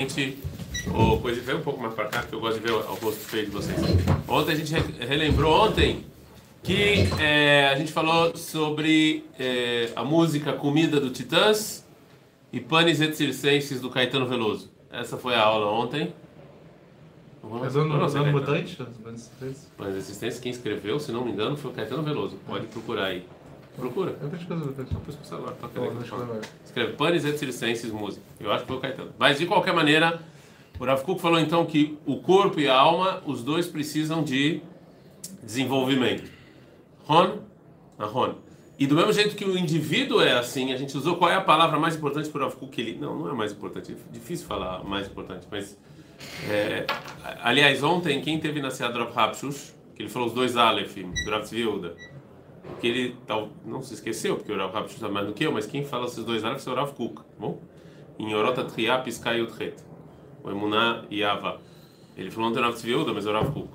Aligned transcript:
Gente, 0.00 0.38
o 0.88 1.20
coisa 1.20 1.40
vem 1.40 1.54
um 1.54 1.60
pouco 1.60 1.80
mais 1.80 1.94
para 1.94 2.08
cá, 2.08 2.22
porque 2.22 2.34
eu 2.34 2.40
gosto 2.40 2.58
de 2.58 2.66
ver 2.66 2.72
o 2.72 2.80
rosto 2.80 3.20
feio 3.20 3.44
de 3.44 3.52
vocês. 3.52 3.78
Ontem 4.26 4.50
a 4.50 4.54
gente 4.56 4.74
relembrou 4.98 5.54
ontem 5.54 6.04
que 6.64 7.08
é, 7.22 7.68
a 7.68 7.76
gente 7.76 7.92
falou 7.92 8.36
sobre 8.36 9.24
é, 9.38 9.92
a 9.94 10.02
música 10.02 10.52
Comida 10.52 10.98
do 10.98 11.10
Titãs 11.10 11.86
e 12.52 12.58
Panis 12.58 13.00
et 13.00 13.14
Circenses 13.14 13.80
do 13.80 13.88
Caetano 13.88 14.26
Veloso. 14.26 14.68
Essa 14.90 15.16
foi 15.16 15.36
a 15.36 15.42
aula 15.42 15.70
ontem. 15.70 16.12
Mas 17.40 17.76
eu 17.76 17.84
não, 17.84 17.96
não 17.96 18.32
mutante? 18.32 18.76
Panis 19.78 19.96
et 19.96 20.02
Circenses, 20.02 20.40
quem 20.40 20.50
escreveu, 20.50 20.98
se 20.98 21.12
não 21.12 21.24
me 21.24 21.30
engano, 21.30 21.56
foi 21.56 21.70
o 21.70 21.74
Caetano 21.74 22.02
Veloso. 22.02 22.36
Pode 22.48 22.66
procurar 22.66 23.04
aí. 23.04 23.24
Procura. 23.76 24.16
Eu 24.20 24.28
pesquiso 24.28 24.66
depois. 24.66 24.90
Não 24.90 25.00
pus 25.00 25.16
pro 25.16 25.26
celular, 25.26 25.54
levar. 25.74 26.40
Escreve 26.64 26.92
Panis 26.92 27.24
et 27.24 27.36
Circenses 27.38 27.90
música. 27.90 28.22
Eu 28.38 28.52
acho 28.52 28.62
que 28.62 28.68
foi 28.68 28.76
o 28.76 28.80
Caetano. 28.80 29.12
Mas 29.18 29.38
de 29.38 29.46
qualquer 29.46 29.74
maneira, 29.74 30.20
o 30.78 30.84
Rav 30.84 31.02
Kuk 31.02 31.20
falou 31.20 31.40
então 31.40 31.66
que 31.66 31.98
o 32.06 32.16
corpo 32.16 32.60
e 32.60 32.68
a 32.68 32.76
alma, 32.76 33.22
os 33.26 33.42
dois 33.42 33.66
precisam 33.66 34.22
de 34.22 34.60
desenvolvimento. 35.42 36.30
Ron, 37.04 37.38
a 37.98 38.06
Ron. 38.06 38.34
E 38.78 38.86
do 38.86 38.96
mesmo 38.96 39.12
jeito 39.12 39.36
que 39.36 39.44
o 39.44 39.56
indivíduo 39.56 40.20
é 40.20 40.32
assim, 40.32 40.72
a 40.72 40.76
gente 40.76 40.96
usou 40.96 41.16
qual 41.16 41.30
é 41.30 41.36
a 41.36 41.40
palavra 41.40 41.78
mais 41.78 41.94
importante 41.94 42.28
para 42.28 42.40
o 42.40 42.44
Rav 42.44 42.56
Kuk? 42.56 42.80
Ele, 42.80 42.98
não, 43.00 43.16
não 43.16 43.30
é 43.30 43.32
mais 43.32 43.52
importante, 43.52 43.92
é 43.92 44.12
difícil 44.12 44.46
falar 44.46 44.82
mais 44.82 45.06
importante, 45.06 45.46
mas 45.50 45.76
é, 46.48 46.86
aliás, 47.42 47.82
ontem 47.82 48.20
quem 48.20 48.38
teve 48.38 48.60
na 48.60 48.70
Sead 48.70 48.92
Rav 48.96 49.16
Hapshush, 49.16 49.74
que 49.94 50.02
ele 50.02 50.08
falou 50.08 50.28
os 50.28 50.34
dois 50.34 50.56
Aleph, 50.56 50.96
do 50.96 51.30
Rav 51.30 51.44
Tzviuda, 51.44 51.94
que 52.80 52.86
ele 52.86 53.16
tal, 53.26 53.48
não 53.64 53.82
se 53.82 53.94
esqueceu, 53.94 54.36
porque 54.36 54.52
o 54.52 54.56
Rav 54.56 54.86
está 54.86 55.08
mais 55.08 55.26
do 55.26 55.32
que 55.32 55.44
eu, 55.44 55.52
mas 55.52 55.66
quem 55.66 55.84
fala 55.84 56.06
esses 56.06 56.24
dois 56.24 56.44
Aleph 56.44 56.66
é 56.66 56.70
o 56.70 56.74
Rav 56.74 56.92
Kuk, 56.92 57.16
tá 57.16 57.22
bom? 57.38 57.60
Em 58.18 58.34
Orota 58.34 58.64
Triá, 58.64 58.98
Piskai 58.98 59.40
Utret, 59.40 59.74
o 60.42 60.50
Emuná 60.50 61.04
e 61.10 61.24
Ava. 61.24 61.60
Ele 62.16 62.30
falou 62.30 62.50
ontem 62.50 62.60
o 62.60 62.62
Rav 62.62 62.74
Tzviuda, 62.74 63.12
mas 63.12 63.26
é 63.26 63.30
o 63.30 63.32
Rav 63.32 63.52
Kuk. 63.52 63.68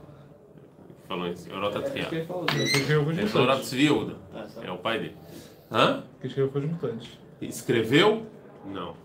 Falou 1.07 1.27
isso, 1.27 1.51
Orota 1.53 1.81
Triá. 1.81 2.05
Foi 2.07 2.21
os 2.21 3.17
Ele 3.17 3.27
falou 3.27 3.47
Rav. 3.47 3.61
Tzviuda, 3.61 4.15
é 4.61 4.71
o 4.71 4.77
pai 4.77 4.99
dele. 4.99 5.17
Hã? 5.71 6.03
Quem 6.19 6.27
escreveu 6.27 6.51
foi 6.51 6.61
os 6.61 6.69
mutantes. 6.69 7.19
Escreveu? 7.41 8.25
Não. 8.65 8.95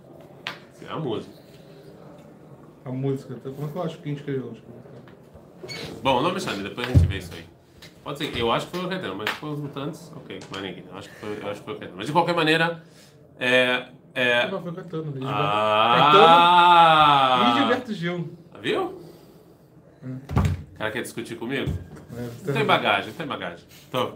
É 0.82 0.92
a 0.92 0.98
música. 0.98 1.34
A 2.84 2.90
música. 2.90 3.34
então, 3.34 3.52
Como 3.54 3.68
é 3.68 3.70
que 3.70 3.76
eu 3.78 3.82
acho 3.82 3.96
que 3.96 4.02
quem 4.02 4.12
escreveu? 4.12 4.54
Bom, 6.02 6.20
não 6.22 6.32
me 6.32 6.40
chame, 6.40 6.62
depois 6.62 6.86
a 6.88 6.92
gente 6.92 7.06
vê 7.06 7.18
isso 7.18 7.32
aí. 7.32 7.53
Pode 8.04 8.18
ser, 8.18 8.36
eu 8.38 8.52
acho 8.52 8.66
que 8.66 8.76
foi 8.76 8.86
o 8.86 8.88
Caetano, 8.88 9.16
mas 9.16 9.30
for 9.30 9.52
os 9.54 9.60
mutantes, 9.60 10.12
ok, 10.14 10.38
mas 10.50 10.62
ninguém. 10.62 10.84
Eu 10.90 10.98
acho 10.98 11.08
que 11.08 11.14
foi, 11.16 11.38
eu 11.42 11.50
acho 11.50 11.60
que 11.60 11.64
foi 11.64 11.74
o 11.74 11.78
Caetano. 11.78 11.96
Mas 11.96 12.06
de 12.06 12.12
qualquer 12.12 12.34
maneira, 12.34 12.82
é. 13.40 13.86
é... 14.14 14.46
Não, 14.50 14.60
foi 14.62 14.70
o 14.70 14.74
Caetano. 14.74 15.14
Ah! 15.26 17.40
Luiz 17.44 17.56
Gilberto 17.58 17.94
Gil. 17.94 18.30
Viu? 18.60 19.00
O 20.02 20.78
cara 20.78 20.90
quer 20.90 21.02
discutir 21.02 21.36
comigo? 21.36 21.72
É, 22.16 22.28
Não 22.46 22.54
tem 22.54 22.64
bagagem, 22.64 23.10
não 23.10 23.16
tem 23.16 23.26
bagagem. 23.26 23.64
Então, 23.88 24.14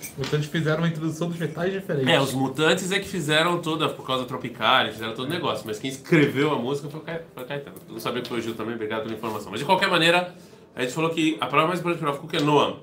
Os 0.00 0.16
mutantes 0.16 0.48
fizeram 0.48 0.78
uma 0.78 0.88
introdução 0.88 1.28
dos 1.28 1.38
metais 1.38 1.72
diferentes. 1.72 2.08
é, 2.08 2.20
os 2.20 2.32
mutantes 2.32 2.92
é 2.92 2.98
que 3.00 3.08
fizeram 3.08 3.60
toda, 3.60 3.88
por 3.88 4.06
causa 4.06 4.22
do 4.24 4.28
Tropical, 4.28 4.86
fizeram 4.86 5.14
todo 5.14 5.26
o 5.26 5.30
negócio, 5.30 5.64
mas 5.66 5.78
quem 5.78 5.90
escreveu 5.90 6.52
a 6.52 6.56
música 6.58 6.88
foi 6.88 7.00
o 7.00 7.02
Ca- 7.02 7.20
foi 7.34 7.42
o 7.42 7.46
Caetano. 7.46 7.76
Não 7.88 7.98
sabia 7.98 8.22
que 8.22 8.28
foi 8.28 8.38
o 8.38 8.42
Gil 8.42 8.54
também, 8.54 8.74
obrigado 8.74 9.02
pela 9.02 9.14
informação. 9.14 9.50
Mas 9.50 9.60
de 9.60 9.66
qualquer 9.66 9.90
maneira, 9.90 10.34
a 10.76 10.82
gente 10.82 10.92
falou 10.94 11.10
que 11.10 11.36
a 11.40 11.46
palavra 11.46 11.68
mais 11.68 11.80
importante 11.80 12.00
para 12.00 12.12
o 12.12 12.36
é 12.36 12.40
Noam, 12.44 12.80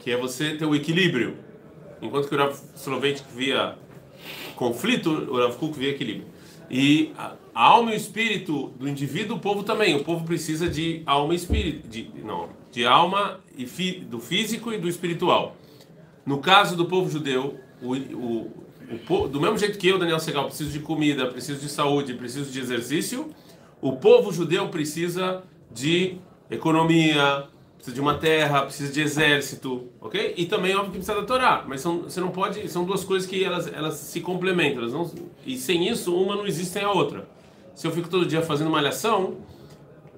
que 0.00 0.10
é 0.10 0.16
você 0.16 0.56
ter 0.56 0.64
o 0.64 0.74
equilíbrio. 0.74 1.36
Enquanto 2.02 2.28
que 2.28 2.34
o 2.34 2.38
Rav 2.38 2.54
Soloveitch 2.74 3.22
via 3.34 3.76
conflito, 4.56 5.10
o 5.10 5.38
Rav 5.38 5.56
Kuk 5.56 5.78
via 5.78 5.90
equilíbrio. 5.90 6.26
E 6.70 7.12
a, 7.16 7.36
alma 7.54 7.90
e 7.90 7.94
o 7.94 7.96
espírito 7.96 8.68
do 8.78 8.88
indivíduo, 8.88 9.36
o 9.36 9.40
povo 9.40 9.62
também. 9.62 9.94
O 9.96 10.04
povo 10.04 10.24
precisa 10.24 10.68
de 10.68 11.02
alma 11.04 11.34
e 11.34 11.36
espírito, 11.36 11.88
de, 11.88 12.10
não, 12.24 12.48
de 12.70 12.86
alma 12.86 13.40
e 13.56 13.66
fi, 13.66 13.92
do 13.92 14.20
físico 14.20 14.72
e 14.72 14.78
do 14.78 14.88
espiritual. 14.88 15.56
No 16.24 16.38
caso 16.38 16.76
do 16.76 16.86
povo 16.86 17.10
judeu, 17.10 17.58
o, 17.82 17.94
o, 17.94 18.52
o 19.08 19.28
do 19.28 19.40
mesmo 19.40 19.58
jeito 19.58 19.78
que 19.78 19.88
eu, 19.88 19.98
Daniel 19.98 20.20
Segal, 20.20 20.46
preciso 20.46 20.70
de 20.70 20.80
comida, 20.80 21.26
preciso 21.26 21.60
de 21.60 21.68
saúde, 21.68 22.14
preciso 22.14 22.50
de 22.50 22.60
exercício, 22.60 23.30
o 23.80 23.96
povo 23.96 24.32
judeu 24.32 24.68
precisa 24.68 25.42
de 25.72 26.16
economia, 26.50 27.48
precisa 27.80 27.94
de 27.94 28.00
uma 28.00 28.14
terra, 28.14 28.62
precisa 28.62 28.92
de 28.92 29.00
exército, 29.00 29.88
ok? 30.00 30.34
E 30.36 30.44
também, 30.44 30.74
óbvio, 30.74 30.92
que 30.92 30.98
precisa 30.98 31.18
da 31.18 31.26
Torá. 31.26 31.64
Mas 31.66 31.80
são, 31.80 32.02
você 32.02 32.20
não 32.20 32.28
pode, 32.28 32.68
são 32.68 32.84
duas 32.84 33.02
coisas 33.02 33.28
que 33.28 33.42
elas, 33.42 33.66
elas 33.72 33.94
se 33.94 34.20
complementam. 34.20 34.82
Elas 34.82 34.92
não, 34.92 35.10
e 35.46 35.56
sem 35.56 35.88
isso, 35.88 36.14
uma 36.14 36.36
não 36.36 36.46
existe 36.46 36.72
sem 36.72 36.82
a 36.82 36.92
outra. 36.92 37.26
Se 37.74 37.86
eu 37.86 37.90
fico 37.90 38.08
todo 38.08 38.26
dia 38.26 38.42
fazendo 38.42 38.70
malhação, 38.70 39.38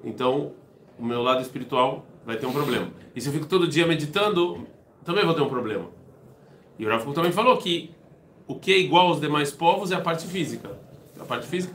então 0.03 0.51
o 0.99 1.05
meu 1.05 1.21
lado 1.21 1.41
espiritual 1.41 2.05
vai 2.25 2.35
ter 2.35 2.45
um 2.45 2.51
problema. 2.51 2.89
E 3.15 3.21
se 3.21 3.29
eu 3.29 3.33
fico 3.33 3.45
todo 3.45 3.65
dia 3.67 3.87
meditando, 3.87 4.67
também 5.05 5.25
vou 5.25 5.33
ter 5.33 5.41
um 5.41 5.49
problema. 5.49 5.85
E 6.77 6.85
o 6.85 6.99
Kuk 6.99 7.13
também 7.13 7.31
falou 7.31 7.57
que 7.57 7.91
o 8.45 8.55
que 8.55 8.73
é 8.73 8.77
igual 8.77 9.07
aos 9.07 9.21
demais 9.21 9.51
povos 9.51 9.91
é 9.91 9.95
a 9.95 10.01
parte 10.01 10.27
física. 10.27 10.77
A 11.17 11.23
parte 11.23 11.47
física 11.47 11.73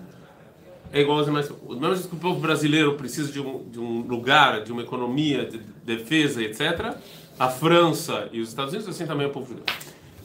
é 0.92 1.00
igualzinho, 1.00 1.34
mas 1.34 1.50
o 1.50 1.78
mesmo 1.78 2.08
que 2.08 2.14
o 2.14 2.18
povo 2.18 2.40
brasileiro 2.40 2.94
precisa 2.94 3.30
de 3.30 3.40
um, 3.40 3.68
de 3.68 3.78
um 3.78 4.00
lugar, 4.00 4.62
de 4.62 4.72
uma 4.72 4.82
economia, 4.82 5.44
de 5.44 5.58
defesa, 5.84 6.42
etc., 6.42 6.96
a 7.38 7.48
França 7.48 8.28
e 8.32 8.40
os 8.40 8.48
Estados 8.48 8.72
Unidos, 8.72 8.88
assim 8.88 9.06
também 9.06 9.26
é 9.26 9.28
o 9.28 9.32
povo 9.32 9.48
judeu. 9.48 9.64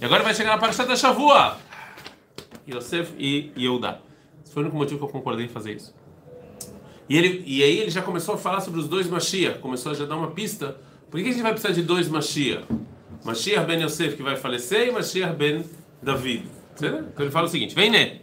E 0.01 0.06
agora 0.06 0.24
vai 0.24 0.34
chegar 0.34 0.51
na 0.51 0.57
parte 0.57 0.78
da 0.84 0.96
Shavua, 0.96 1.57
Yosef 2.68 3.13
e 3.18 3.51
Yehuda. 3.57 4.01
Esse 4.44 4.53
foi 4.53 4.63
o 4.63 4.66
único 4.66 4.78
motivo 4.78 5.00
que 5.00 5.06
eu 5.06 5.09
concordei 5.09 5.46
em 5.46 5.50
fazer 5.50 5.74
isso. 5.74 5.94
E, 7.07 7.18
ele, 7.18 7.44
e 7.45 7.62
aí 7.62 7.80
ele 7.80 7.91
já 7.91 8.01
começou 8.01 8.35
a 8.35 8.38
falar 8.38 8.62
sobre 8.62 8.80
os 8.80 8.88
dois 8.88 9.07
Mashiach, 9.07 9.59
começou 9.59 9.91
a 9.91 9.95
já 9.95 10.06
dar 10.06 10.16
uma 10.16 10.31
pista. 10.31 10.78
Por 11.12 11.22
que 11.22 11.30
a 11.30 11.31
gente 11.31 11.44
vai 11.44 11.51
precisar 11.51 11.74
de 11.74 11.84
dois 11.84 12.07
Mashiach? 12.07 12.66
Mashiach 13.24 13.66
ben 13.68 13.84
Yosef 13.84 14.16
que 14.16 14.24
vai 14.24 14.35
falecer 14.35 14.88
e 14.88 14.91
Mashiach 14.91 15.35
ben 15.35 15.63
David. 16.01 16.47
Então 16.75 17.06
ele 17.19 17.30
fala 17.31 17.45
o 17.45 17.50
seguinte, 17.50 17.75
vem, 17.75 17.91
né? 17.91 18.22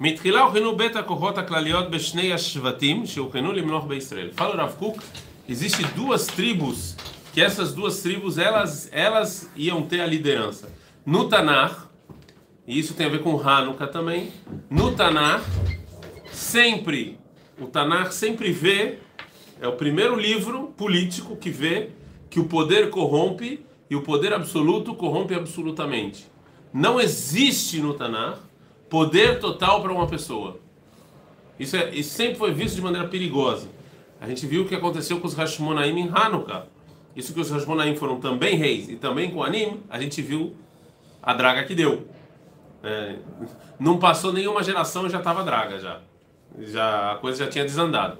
מתחילה 0.00 0.40
הוכנו 0.40 0.76
בית 0.76 0.96
הכוחות 0.96 1.38
הכלליות 1.38 1.90
בשני 1.90 2.32
השבטים 2.32 3.06
שהוכנו 3.06 3.52
למלוך 3.52 3.86
בישראל. 3.86 4.30
Fala 4.36 4.54
o 4.54 4.56
Rav 4.56 4.76
Kuk, 4.78 5.02
existe 5.48 5.82
duas 5.96 6.26
tribos, 6.26 6.96
que 7.32 7.40
essas 7.40 7.72
duas 7.72 8.02
tribos, 8.02 8.36
elas, 8.38 8.88
elas 8.92 9.50
iam 9.56 9.82
ter 9.82 10.00
a 10.00 10.06
liderança. 10.06 10.68
No 11.04 11.28
Tanakh, 11.28 11.88
e 12.66 12.78
isso 12.78 12.94
tem 12.94 13.06
a 13.06 13.08
ver 13.08 13.22
com 13.22 13.40
Hanukkah 13.40 13.86
também, 13.86 14.32
no 14.68 14.92
Tanakh, 14.92 15.44
sempre, 16.30 17.18
o 17.60 17.66
Tanakh 17.66 18.12
sempre 18.12 18.52
vê, 18.52 18.98
é 19.60 19.66
o 19.66 19.72
primeiro 19.72 20.16
livro 20.18 20.74
político 20.76 21.36
que 21.36 21.48
vê 21.48 21.90
que 22.28 22.38
o 22.38 22.44
poder 22.44 22.90
corrompe 22.90 23.64
e 23.88 23.96
o 23.96 24.02
poder 24.02 24.32
absoluto 24.34 24.94
corrompe 24.94 25.34
absolutamente. 25.34 26.26
Não 26.72 27.00
existe 27.00 27.80
no 27.80 27.94
Tanakh 27.94 28.40
poder 28.91 29.39
total 29.39 29.81
para 29.81 29.93
uma 29.93 30.05
pessoa. 30.05 30.59
Isso, 31.57 31.77
é, 31.77 31.95
isso 31.95 32.13
sempre 32.13 32.35
foi 32.35 32.53
visto 32.53 32.75
de 32.75 32.81
maneira 32.81 33.07
perigosa. 33.07 33.69
A 34.19 34.27
gente 34.27 34.45
viu 34.45 34.63
o 34.63 34.67
que 34.67 34.75
aconteceu 34.75 35.17
com 35.21 35.25
os 35.25 35.33
Hashmonaim 35.33 35.97
em 35.97 36.11
Hanukkah. 36.13 36.65
Isso 37.15 37.33
que 37.33 37.39
os 37.39 37.49
Hashmonaim 37.49 37.95
foram 37.95 38.19
também 38.19 38.57
reis 38.57 38.89
e 38.89 38.97
também 38.97 39.31
com 39.31 39.41
Anim, 39.41 39.79
a 39.89 39.97
gente 39.97 40.21
viu 40.21 40.53
a 41.23 41.33
draga 41.33 41.63
que 41.63 41.73
deu. 41.73 42.05
É, 42.83 43.15
não 43.79 43.97
passou 43.97 44.33
nenhuma 44.33 44.61
geração 44.61 45.07
e 45.07 45.09
já 45.09 45.19
estava 45.19 45.41
draga 45.41 45.79
já. 45.79 46.01
já. 46.59 47.13
A 47.13 47.15
coisa 47.15 47.45
já 47.45 47.49
tinha 47.49 47.63
desandado. 47.63 48.17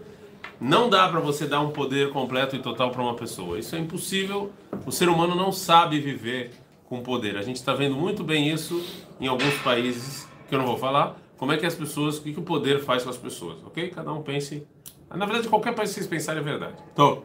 Não 0.59 0.89
dá 0.89 1.09
para 1.09 1.19
você 1.19 1.45
dar 1.47 1.59
um 1.59 1.71
poder 1.71 2.11
completo 2.11 2.55
e 2.55 2.59
total 2.59 2.91
para 2.91 3.01
uma 3.01 3.15
pessoa. 3.15 3.59
Isso 3.59 3.75
é 3.75 3.79
impossível. 3.79 4.53
O 4.85 4.91
ser 4.91 5.09
humano 5.09 5.35
não 5.35 5.51
sabe 5.51 5.99
viver 5.99 6.51
com 6.85 7.01
poder. 7.01 7.35
A 7.35 7.41
gente 7.41 7.57
está 7.57 7.73
vendo 7.73 7.95
muito 7.95 8.23
bem 8.23 8.49
isso 8.49 8.81
em 9.19 9.27
alguns 9.27 9.55
países 9.55 10.30
que 10.51 10.56
eu 10.56 10.59
não 10.59 10.67
vou 10.67 10.78
falar. 10.78 11.17
Como 11.38 11.53
é 11.53 11.57
que 11.57 11.66
as 11.66 11.73
pessoas, 11.73 12.17
o 12.17 12.22
que, 12.22 12.34
que 12.34 12.39
o 12.39 12.44
poder 12.44 12.84
faz 12.84 13.03
com 13.03 13.09
as 13.09 13.17
pessoas, 13.17 13.63
ok? 13.66 13.89
Cada 13.89 14.12
um 14.12 14.22
pense. 14.22 14.67
Na 15.09 15.25
verdade, 15.25 15.47
qualquer 15.47 15.73
país 15.73 15.90
que 15.90 15.96
vocês 15.96 16.08
pensarem 16.08 16.41
é 16.41 16.43
verdade. 16.43 16.75
Então, 16.91 17.23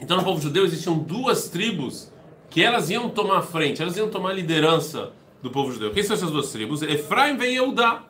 então 0.00 0.16
no 0.16 0.22
povo 0.22 0.40
judeu 0.40 0.64
existiam 0.64 0.96
duas 0.96 1.48
tribos 1.48 2.12
que 2.48 2.62
elas 2.62 2.88
iam 2.88 3.10
tomar 3.10 3.38
a 3.38 3.42
frente, 3.42 3.82
elas 3.82 3.96
iam 3.96 4.08
tomar 4.08 4.30
a 4.30 4.32
liderança 4.32 5.12
do 5.42 5.50
povo 5.50 5.72
judeu. 5.72 5.90
Quem 5.90 6.04
são 6.04 6.14
essas 6.14 6.30
duas 6.30 6.52
tribos? 6.52 6.82
Efraim 6.82 7.36
e 7.42 7.56
Eudá. 7.56 8.04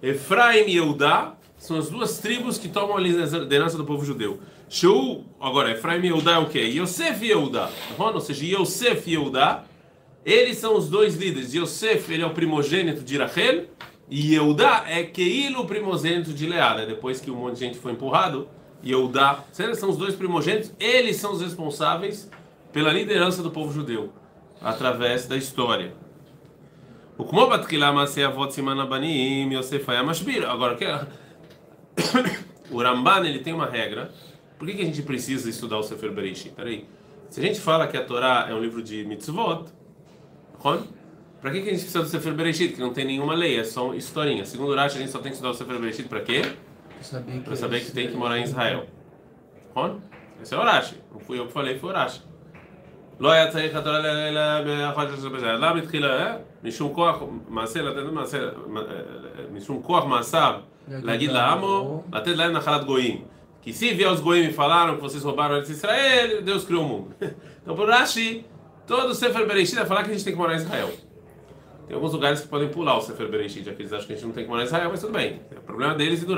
Efraim 0.00 0.68
e 0.68 0.76
Eudá 0.76 1.34
são 1.58 1.76
as 1.76 1.90
duas 1.90 2.18
tribos 2.18 2.56
que 2.56 2.68
tomam 2.68 2.96
a 2.96 3.00
liderança 3.00 3.76
do 3.76 3.84
povo 3.84 4.04
judeu. 4.04 4.38
Sheu, 4.68 5.24
agora, 5.40 5.72
Efraim 5.72 6.02
e 6.02 6.08
Eudá 6.08 6.34
é 6.34 6.38
o 6.38 6.48
quê? 6.48 6.60
Yosef 6.60 7.24
e 7.24 7.30
Eudá. 7.30 7.68
Tá? 7.96 8.04
Ou 8.10 8.20
seja, 8.20 8.44
Yosef 8.44 9.10
e 9.10 9.14
Eudá, 9.14 9.64
eles 10.24 10.58
são 10.58 10.76
os 10.76 10.88
dois 10.88 11.16
líderes. 11.16 11.52
Yosef, 11.54 12.12
ele 12.12 12.22
é 12.22 12.26
o 12.26 12.30
primogênito 12.30 13.02
de 13.02 13.18
Rachel, 13.18 13.66
e 14.08 14.34
Eudá 14.34 14.84
é 14.86 15.02
Keilo, 15.02 15.60
o 15.60 15.66
primogênito 15.66 16.32
de 16.32 16.46
Leada. 16.46 16.82
né? 16.82 16.86
Depois 16.86 17.20
que 17.20 17.30
um 17.30 17.36
monte 17.36 17.54
de 17.54 17.60
gente 17.60 17.78
foi 17.78 17.92
empurrado, 17.92 18.48
Eudá, 18.82 19.44
são 19.52 19.90
os 19.90 19.96
dois 19.96 20.14
primogênitos, 20.14 20.72
eles 20.78 21.16
são 21.16 21.32
os 21.32 21.40
responsáveis 21.40 22.30
pela 22.72 22.92
liderança 22.92 23.42
do 23.42 23.50
povo 23.50 23.72
judeu, 23.72 24.12
através 24.60 25.26
da 25.26 25.36
história. 25.36 25.94
O 27.16 27.24
como 27.24 27.54
Yosef 29.52 29.90
é 29.90 30.02
mashbir. 30.02 30.44
Agora, 30.44 30.74
que 30.74 30.84
o 32.70 32.82
Ramban, 32.82 33.24
ele 33.26 33.38
tem 33.38 33.52
uma 33.52 33.66
regra. 33.66 34.12
Por 34.58 34.66
que, 34.66 34.74
que 34.74 34.82
a 34.82 34.84
gente 34.84 35.02
precisa 35.02 35.48
estudar 35.48 35.78
o 35.78 35.82
Sefer 35.82 36.10
Bereshit? 36.10 36.50
Peraí. 36.50 36.86
Se 37.30 37.40
a 37.40 37.42
gente 37.42 37.60
fala 37.60 37.86
que 37.86 37.96
a 37.96 38.04
Torá 38.04 38.46
é 38.50 38.54
um 38.54 38.60
livro 38.60 38.82
de 38.82 39.04
mitzvot, 39.04 39.66
para 41.41 41.51
que, 41.51 41.61
que 41.61 41.69
a 41.69 41.71
gente 41.71 41.81
precisa 41.81 42.01
do 42.01 42.09
Sefer 42.09 42.33
Bereshit? 42.33 42.73
Que 42.73 42.81
não 42.81 42.93
tem 42.93 43.05
nenhuma 43.05 43.33
lei, 43.33 43.59
é 43.59 43.63
só 43.63 43.93
historinha. 43.93 44.45
Segundo 44.45 44.73
o 44.73 44.75
Rashi, 44.75 44.97
a 44.97 44.99
gente 44.99 45.11
só 45.11 45.19
tem 45.19 45.31
que 45.31 45.35
estudar 45.35 45.51
o 45.51 45.53
Sefer 45.53 45.79
Bereshit 45.79 46.09
para 46.09 46.21
quê? 46.21 46.41
Para 47.45 47.55
saber 47.55 47.79
que 47.81 47.91
tem 47.91 48.09
que 48.09 48.17
morar 48.17 48.37
em 48.39 48.43
Israel. 48.43 48.85
Esse 50.41 50.53
é 50.53 50.57
o 50.57 50.61
Rashi. 50.61 50.95
Não 51.11 51.19
fui 51.19 51.39
eu 51.39 51.47
que 51.47 51.53
falei, 51.53 51.77
foi 51.79 51.91
o 51.91 51.93
Rashi. 51.93 52.21
לא 53.19 53.31
היה 53.31 53.51
צריך 53.51 53.75
התורה 53.75 53.99
לאחת 54.61 55.07
של 55.21 55.29
בזה. 55.29 55.51
למה 55.51 55.79
התחילה? 55.79 56.37
משום 56.63 56.93
כוח 56.93 57.15
מעשה, 57.49 57.81
לתת 57.81 58.11
מעשה, 58.11 58.37
משום 59.53 59.81
כוח 59.81 60.05
מעשיו 60.05 60.53
להגיד 60.87 61.31
לעמו, 61.31 62.03
לתת 62.13 62.35
להם 62.35 62.51
נחלת 62.51 62.83
גויים. 62.85 63.23
Que 63.61 63.73
se 63.73 63.93
vier 63.93 64.09
os 64.09 64.21
goim 64.21 64.47
e 64.49 64.53
falaram 64.53 64.95
que 64.95 65.01
vocês 65.01 65.21
roubaram 65.21 65.55
Eretz 65.55 65.69
Israel, 65.69 66.41
Deus 66.41 66.63
criou 66.63 66.85
o 66.85 66.87
mundo. 66.87 67.15
Então, 67.61 67.75
por 67.75 67.89
Rashi, 67.89 68.45
todo 68.86 69.10
o 69.10 69.14
Sefer 69.14 69.46
Bereshit 69.46 69.76
vai 69.76 69.86
falar 69.86 70.04
que 70.04 70.10
a 70.10 70.12
gente 70.12 70.24
tem 70.24 70.32
que 70.32 70.38
morar 70.38 70.54
em 70.54 70.58
Israel. 70.58 70.90
Tem 71.86 71.94
alguns 71.94 72.12
lugares 72.12 72.40
que 72.40 72.48
podem 72.48 72.68
pular 72.68 72.96
o 72.96 73.00
Sefer 73.00 73.28
Bereshit, 73.28 73.64
já 73.64 73.74
que 73.74 73.82
eles 73.82 73.92
acham 73.92 74.06
que 74.06 74.12
a 74.12 74.16
gente 74.16 74.26
não 74.26 74.32
tem 74.32 74.44
que 74.44 74.50
morar 74.50 74.62
em 74.62 74.66
Israel, 74.66 74.88
mas 74.90 75.00
tudo 75.00 75.12
bem. 75.12 75.40
É 75.50 75.60
problema 75.60 75.94
deles 75.94 76.22
e 76.22 76.26
do. 76.26 76.34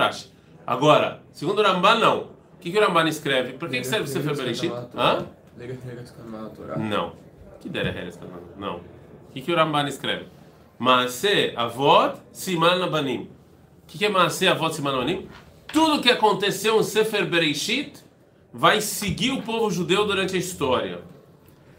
Agora, 0.67 1.23
segundo 1.33 1.61
o 1.61 1.63
Ramban, 1.63 1.99
não. 2.01 2.19
O 2.19 2.59
que, 2.59 2.73
que 2.73 2.79
o 2.79 2.81
Ramban 2.81 3.09
escreve? 3.09 3.53
Por 3.53 3.69
que, 3.69 3.79
que 3.79 3.87
serve 3.87 4.05
o 4.05 4.09
Sefer 4.09 4.37
Bereshit? 4.37 4.73
Não. 6.77 7.13
Que 7.61 7.69
der 7.69 7.87
é 7.87 8.11
Não. 8.57 8.77
O 8.77 9.33
que, 9.33 9.41
que 9.41 9.53
o 9.53 9.57
Ramban 9.57 9.87
escreve? 9.87 10.27
Maase 10.79 11.53
avot 11.57 12.21
siman 12.33 12.75
labanim. 12.75 13.31
O 13.83 13.87
que, 13.87 13.99
que 13.99 14.07
é 14.07 14.09
Maase 14.09 14.49
avot 14.49 14.75
siman 14.75 14.93
labanim? 14.93 15.29
Tudo 15.69 16.03
que 16.03 16.11
aconteceu 16.11 16.79
em 16.81 16.83
Sefer 16.83 17.27
Bereshit 17.27 18.05
vai 18.53 18.81
seguir 18.81 19.31
o 19.31 19.43
povo 19.43 19.71
judeu 19.71 20.07
durante 20.07 20.35
a 20.35 20.39
história. 20.39 21.01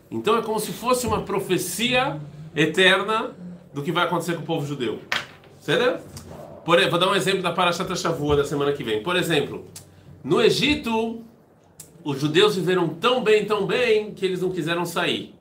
Então 0.09 0.37
é 0.37 0.41
como 0.41 0.59
se 0.59 0.71
fosse 0.71 1.05
uma 1.05 1.21
profecia 1.21 2.19
eterna 2.55 3.35
do 3.73 3.83
que 3.83 3.91
vai 3.91 4.05
acontecer 4.05 4.35
com 4.35 4.41
o 4.41 4.45
povo 4.45 4.65
judeu. 4.65 4.99
Certo? 5.59 6.03
Por, 6.63 6.79
vou 6.89 6.99
dar 6.99 7.09
um 7.09 7.15
exemplo 7.15 7.41
da 7.41 7.51
Parashat 7.51 7.93
Shavua 7.97 8.35
da 8.35 8.43
semana 8.43 8.73
que 8.73 8.83
vem. 8.83 9.03
Por 9.03 9.15
exemplo, 9.15 9.65
no 10.23 10.41
Egito, 10.41 11.21
os 12.03 12.19
judeus 12.19 12.55
viveram 12.55 12.87
tão 12.89 13.23
bem, 13.23 13.45
tão 13.45 13.65
bem, 13.65 14.13
que 14.13 14.25
eles 14.25 14.41
não 14.41 14.49
quiseram 14.49 14.85
sair. 14.85 15.33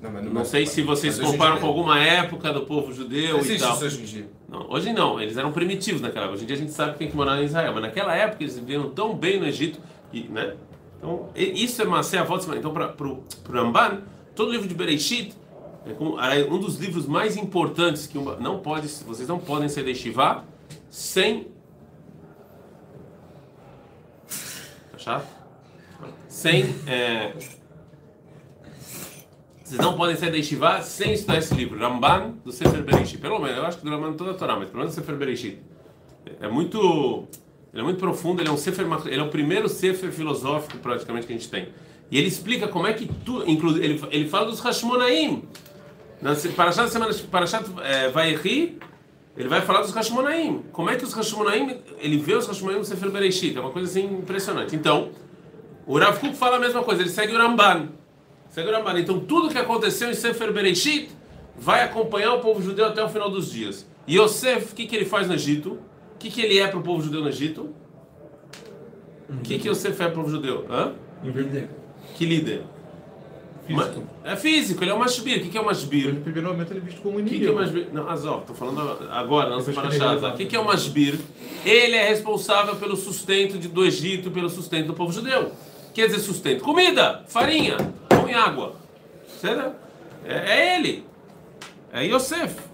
Não, 0.00 0.12
não, 0.12 0.22
não 0.22 0.44
sei 0.44 0.64
se 0.64 0.80
vocês 0.82 1.18
comparam 1.18 1.58
com 1.58 1.66
alguma 1.66 1.98
época 1.98 2.52
do 2.52 2.62
povo 2.62 2.92
judeu 2.92 3.44
e 3.44 3.58
tal. 3.58 3.76
Hoje 3.78 4.00
em 4.00 4.04
dia. 4.04 4.30
Não, 4.48 4.70
hoje 4.70 4.92
não, 4.92 5.20
eles 5.20 5.36
eram 5.36 5.52
primitivos 5.52 6.00
naquela 6.00 6.26
época. 6.26 6.36
Hoje 6.36 6.44
em 6.44 6.46
dia 6.46 6.56
a 6.56 6.58
gente 6.58 6.72
sabe 6.72 6.92
que 6.92 6.98
tem 6.98 7.08
que 7.08 7.16
morar 7.16 7.42
em 7.42 7.44
Israel, 7.44 7.72
mas 7.74 7.82
naquela 7.82 8.14
época 8.14 8.44
eles 8.44 8.58
viveram 8.58 8.90
tão 8.90 9.14
bem 9.14 9.40
no 9.40 9.46
Egito, 9.46 9.80
e, 10.12 10.22
né? 10.22 10.54
Então, 10.98 11.30
isso 11.34 11.80
é 11.80 11.84
Masé 11.84 12.18
Avot 12.18 12.44
Então, 12.56 12.72
para 12.72 13.06
o 13.06 13.22
Ramban, 13.48 14.02
todo 14.34 14.50
livro 14.50 14.66
de 14.66 14.74
Bereshit 14.74 15.34
é, 15.86 15.92
como, 15.92 16.20
é 16.20 16.44
um 16.44 16.58
dos 16.58 16.76
livros 16.76 17.06
mais 17.06 17.36
importantes 17.36 18.06
que 18.06 18.18
uma, 18.18 18.36
não 18.36 18.58
pode, 18.58 18.88
vocês 18.88 19.28
não 19.28 19.38
podem 19.38 19.68
ser 19.68 19.84
de 19.84 19.94
Shivá 19.94 20.44
sem 20.90 21.48
tá? 25.04 25.22
Sem 26.28 26.74
é, 26.86 27.32
vocês 29.64 29.80
não 29.80 29.96
podem 29.96 30.16
da 30.16 30.36
Yeshiva 30.36 30.80
sem 30.80 31.12
estudar 31.12 31.38
esse 31.38 31.54
livro, 31.54 31.78
Ramban 31.78 32.36
do 32.42 32.50
Sefer 32.50 32.82
Bereshit. 32.82 33.18
Pelo 33.18 33.38
menos, 33.38 33.56
eu 33.56 33.66
acho 33.66 33.78
que 33.78 33.84
do 33.84 33.90
Ramban 33.90 34.14
toda 34.14 34.30
a 34.30 34.34
Torá, 34.34 34.56
mas 34.56 34.68
pelo 34.68 34.78
menos 34.78 34.94
do 34.94 34.98
Sefer 34.98 35.16
Bereshit. 35.16 35.58
É 36.40 36.48
muito, 36.48 37.28
ele 37.72 37.82
é 37.82 37.84
muito 37.84 37.98
profundo, 37.98 38.40
ele 38.40 38.48
é 38.48 38.52
um 38.52 38.56
Sefer, 38.56 38.86
ele 39.06 39.20
é 39.20 39.22
o 39.22 39.28
primeiro 39.28 39.68
Sefer 39.68 40.10
filosófico 40.10 40.78
praticamente 40.78 41.26
que 41.26 41.32
a 41.32 41.36
gente 41.36 41.48
tem. 41.48 41.68
E 42.10 42.18
ele 42.18 42.28
explica 42.28 42.66
como 42.68 42.86
é 42.86 42.92
que 42.92 43.06
tu, 43.24 43.44
inclusive, 43.46 43.84
ele, 43.84 44.02
ele 44.10 44.28
fala 44.28 44.46
dos 44.46 44.60
Hashmonaim. 44.60 45.44
Na 46.20 46.34
Parashat 46.56 46.90
semana 46.90 47.14
Parashat 47.30 47.64
é, 47.82 48.08
Vayechi, 48.08 48.78
ele 49.36 49.48
vai 49.48 49.60
falar 49.60 49.82
dos 49.82 49.92
Hashmonaim. 49.92 50.64
Como 50.72 50.90
é 50.90 50.96
que 50.96 51.04
os 51.04 51.12
Hashmonaim, 51.12 51.78
ele 52.00 52.16
vê 52.16 52.34
os 52.34 52.46
Hashmonaim 52.46 52.78
no 52.78 52.84
Sefer 52.84 53.10
Bereshit, 53.10 53.56
é 53.56 53.60
uma 53.60 53.70
coisa 53.70 53.88
assim 53.88 54.04
impressionante. 54.04 54.74
Então, 54.74 55.10
o 55.86 55.98
Rav 55.98 56.18
Kuk 56.18 56.34
fala 56.34 56.56
a 56.56 56.60
mesma 56.60 56.82
coisa, 56.82 57.02
ele 57.02 57.10
segue 57.10 57.34
o 57.34 57.38
Ramban. 57.38 57.88
Segura 58.50 58.82
a 58.82 59.00
Então 59.00 59.20
tudo 59.20 59.50
que 59.50 59.58
aconteceu 59.58 60.10
em 60.10 60.14
Sefer 60.14 60.52
Bereshit 60.52 61.10
vai 61.56 61.82
acompanhar 61.84 62.34
o 62.34 62.40
povo 62.40 62.62
judeu 62.62 62.86
até 62.86 63.02
o 63.04 63.08
final 63.08 63.30
dos 63.30 63.52
dias. 63.52 63.86
E 64.06 64.18
Yosef, 64.18 64.72
o 64.72 64.74
que, 64.74 64.86
que 64.86 64.96
ele 64.96 65.04
faz 65.04 65.28
no 65.28 65.34
Egito? 65.34 65.78
O 66.18 66.20
que, 66.20 66.30
que 66.32 66.40
ele 66.40 66.58
é 66.58 66.66
para 66.66 66.80
o 66.80 66.82
povo 66.82 67.00
judeu 67.00 67.20
no 67.20 67.28
Egito? 67.28 67.72
O 69.30 69.36
que, 69.36 69.56
que 69.56 69.68
Yosef 69.68 70.02
é 70.02 70.06
para 70.06 70.08
o 70.08 70.14
povo 70.16 70.30
judeu? 70.30 70.66
Hã? 70.68 70.92
Líder. 71.22 71.70
Que 72.16 72.26
líder? 72.26 72.64
Físico. 73.64 74.02
É 74.24 74.34
físico, 74.34 74.82
ele 74.82 74.90
é 74.90 74.94
o 74.94 74.98
Mashbir. 74.98 75.38
O 75.38 75.42
que, 75.42 75.48
que 75.50 75.56
é 75.56 75.60
o 75.60 75.64
Mashbir? 75.64 76.08
Ele, 76.08 76.20
primeiro 76.20 76.48
momento 76.48 76.72
ele 76.72 76.80
é 76.80 76.82
visto 76.82 77.02
como 77.02 77.20
inimigo. 77.20 77.36
O 77.36 77.38
que, 77.38 77.44
que 77.44 77.50
é 77.50 77.52
o 77.52 77.54
Mashbir? 77.54 77.88
Não, 77.92 78.10
Azov, 78.10 78.40
estou 78.40 78.56
falando 78.56 78.80
agora, 79.12 79.50
não 79.50 79.62
para 79.62 79.88
Azov. 79.88 80.24
O 80.24 80.36
que, 80.36 80.46
que 80.46 80.56
é 80.56 80.58
o 80.58 80.64
Mashbir? 80.64 81.20
Ele 81.64 81.94
é 81.94 82.08
responsável 82.08 82.74
pelo 82.74 82.96
sustento 82.96 83.56
de, 83.56 83.68
do 83.68 83.86
Egito, 83.86 84.32
pelo 84.32 84.50
sustento 84.50 84.88
do 84.88 84.94
povo 84.94 85.12
judeu. 85.12 85.52
Quer 85.94 86.06
dizer 86.06 86.18
sustento? 86.18 86.64
Comida, 86.64 87.22
farinha, 87.28 87.76
pão 88.08 88.28
e 88.28 88.34
água. 88.34 88.74
Certo? 89.40 89.72
É, 90.24 90.34
é 90.34 90.76
ele. 90.78 91.04
É 91.92 92.04
Yosef. 92.04 92.67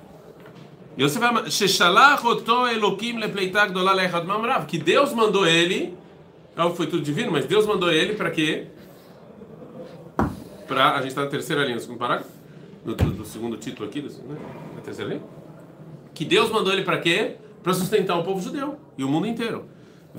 Yosef 0.98 1.20
mamrav. 4.26 4.66
Que 4.66 4.78
Deus 4.78 5.12
mandou 5.12 5.46
ele. 5.46 5.96
Foi 6.76 6.86
tudo 6.86 7.02
divino, 7.02 7.32
mas 7.32 7.46
Deus 7.46 7.66
mandou 7.66 7.90
ele 7.90 8.14
para 8.14 8.30
quê? 8.30 8.68
Para 10.68 10.92
a 10.92 10.98
gente 10.98 11.08
está 11.08 11.22
na 11.22 11.26
terceira 11.28 11.62
linha, 11.62 11.74
no 11.74 11.80
segundo 11.80 11.98
parágrafo, 11.98 12.30
do, 12.84 12.94
do, 12.94 13.10
do 13.10 13.24
segundo 13.24 13.56
título 13.56 13.88
aqui, 13.88 14.00
né? 14.00 14.08
na 14.76 14.80
terceira 14.80 15.10
linha. 15.10 15.22
Que 16.14 16.24
Deus 16.24 16.48
mandou 16.50 16.72
ele 16.72 16.82
para 16.82 16.98
quê? 16.98 17.36
Para 17.62 17.74
sustentar 17.74 18.16
o 18.16 18.22
povo 18.22 18.40
judeu 18.40 18.78
e 18.96 19.02
o 19.02 19.08
mundo 19.08 19.26
inteiro. 19.26 19.66
O 20.14 20.18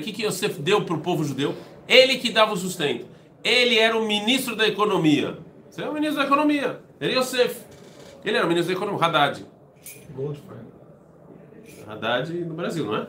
que, 0.00 0.12
que 0.12 0.24
Yosef 0.24 0.60
deu 0.62 0.82
para 0.82 0.94
o 0.94 1.00
povo 1.00 1.22
judeu? 1.22 1.54
Ele 1.86 2.16
que 2.16 2.30
dava 2.30 2.54
o 2.54 2.56
sustento. 2.56 3.06
Ele 3.42 3.78
era 3.78 3.96
o 3.96 4.06
ministro 4.06 4.56
da 4.56 4.66
economia. 4.66 5.36
Você 5.68 5.82
é 5.82 5.88
o 5.88 5.92
ministro 5.92 6.20
da 6.20 6.24
economia. 6.24 6.80
Ele 6.98 7.12
é 7.12 7.18
Yosef. 7.18 7.73
Ele 8.24 8.36
era 8.36 8.46
o 8.46 8.48
ministro 8.48 8.74
da 8.74 8.80
Economia, 8.80 9.06
Haddad. 9.06 9.46
Goldfein. 10.14 10.74
Haddad 11.86 12.32
no 12.32 12.54
Brasil, 12.54 12.86
não 12.86 12.96
é? 12.96 13.06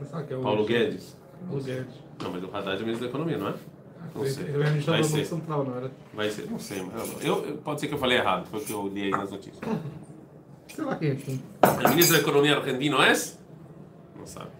é 0.00 0.36
Paulo 0.36 0.64
Guedes. 0.64 1.16
Paulo 1.48 1.62
Guedes. 1.62 1.94
Não, 2.22 2.30
mas 2.30 2.44
o 2.44 2.56
Haddad 2.56 2.78
é 2.78 2.82
o 2.82 2.86
ministro 2.86 3.00
da 3.00 3.10
Economia, 3.10 3.38
não 3.38 3.48
é? 3.48 3.54
Não 4.14 4.26
sei. 4.26 4.44
É 4.44 4.70
ministro 4.70 4.92
Vai 4.92 5.04
ser. 5.04 5.24
Central, 5.24 5.64
não 5.64 5.76
era? 5.76 5.90
Vai 6.14 6.30
ser, 6.30 6.50
não 6.50 6.58
sei. 6.58 6.82
Mas 6.82 7.24
eu, 7.24 7.44
eu, 7.44 7.56
pode 7.58 7.80
ser 7.80 7.88
que 7.88 7.94
eu 7.94 7.98
falei 7.98 8.18
errado, 8.18 8.46
foi 8.46 8.60
o 8.60 8.64
que 8.64 8.72
eu 8.72 8.86
li 8.86 9.04
aí 9.04 9.10
nas 9.10 9.30
notícias. 9.30 9.58
Sei 10.68 10.84
lá 10.84 10.96
quem 10.96 11.10
é. 11.10 11.86
O 11.86 11.88
ministro 11.90 12.16
da 12.16 12.22
Economia 12.22 12.56
argentino 12.56 13.02
é? 13.02 13.12
Não 14.16 14.26
sabe. 14.26 14.50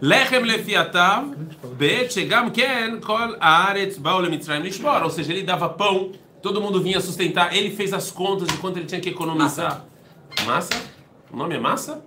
Lechem 0.00 0.42
lefiatav, 0.42 1.32
bet, 1.78 2.14
ken, 2.52 3.00
kol 3.00 3.36
aretz 3.38 3.98
baole 3.98 4.28
mitzrayim 4.28 4.62
lishbor. 4.62 5.02
Ou 5.04 5.10
seja, 5.10 5.32
ele 5.32 5.44
dava 5.44 5.68
pão 5.68 6.10
todo 6.42 6.60
mundo 6.60 6.82
vinha 6.82 7.00
sustentar, 7.00 7.56
ele 7.56 7.70
fez 7.70 7.92
as 7.92 8.10
contas 8.10 8.48
de 8.48 8.56
quanto 8.58 8.78
ele 8.78 8.86
tinha 8.86 9.00
que 9.00 9.08
economizar. 9.08 9.84
Massa? 10.44 10.74
O 11.32 11.36
nome 11.36 11.54
é 11.54 11.58
Massa? 11.58 12.04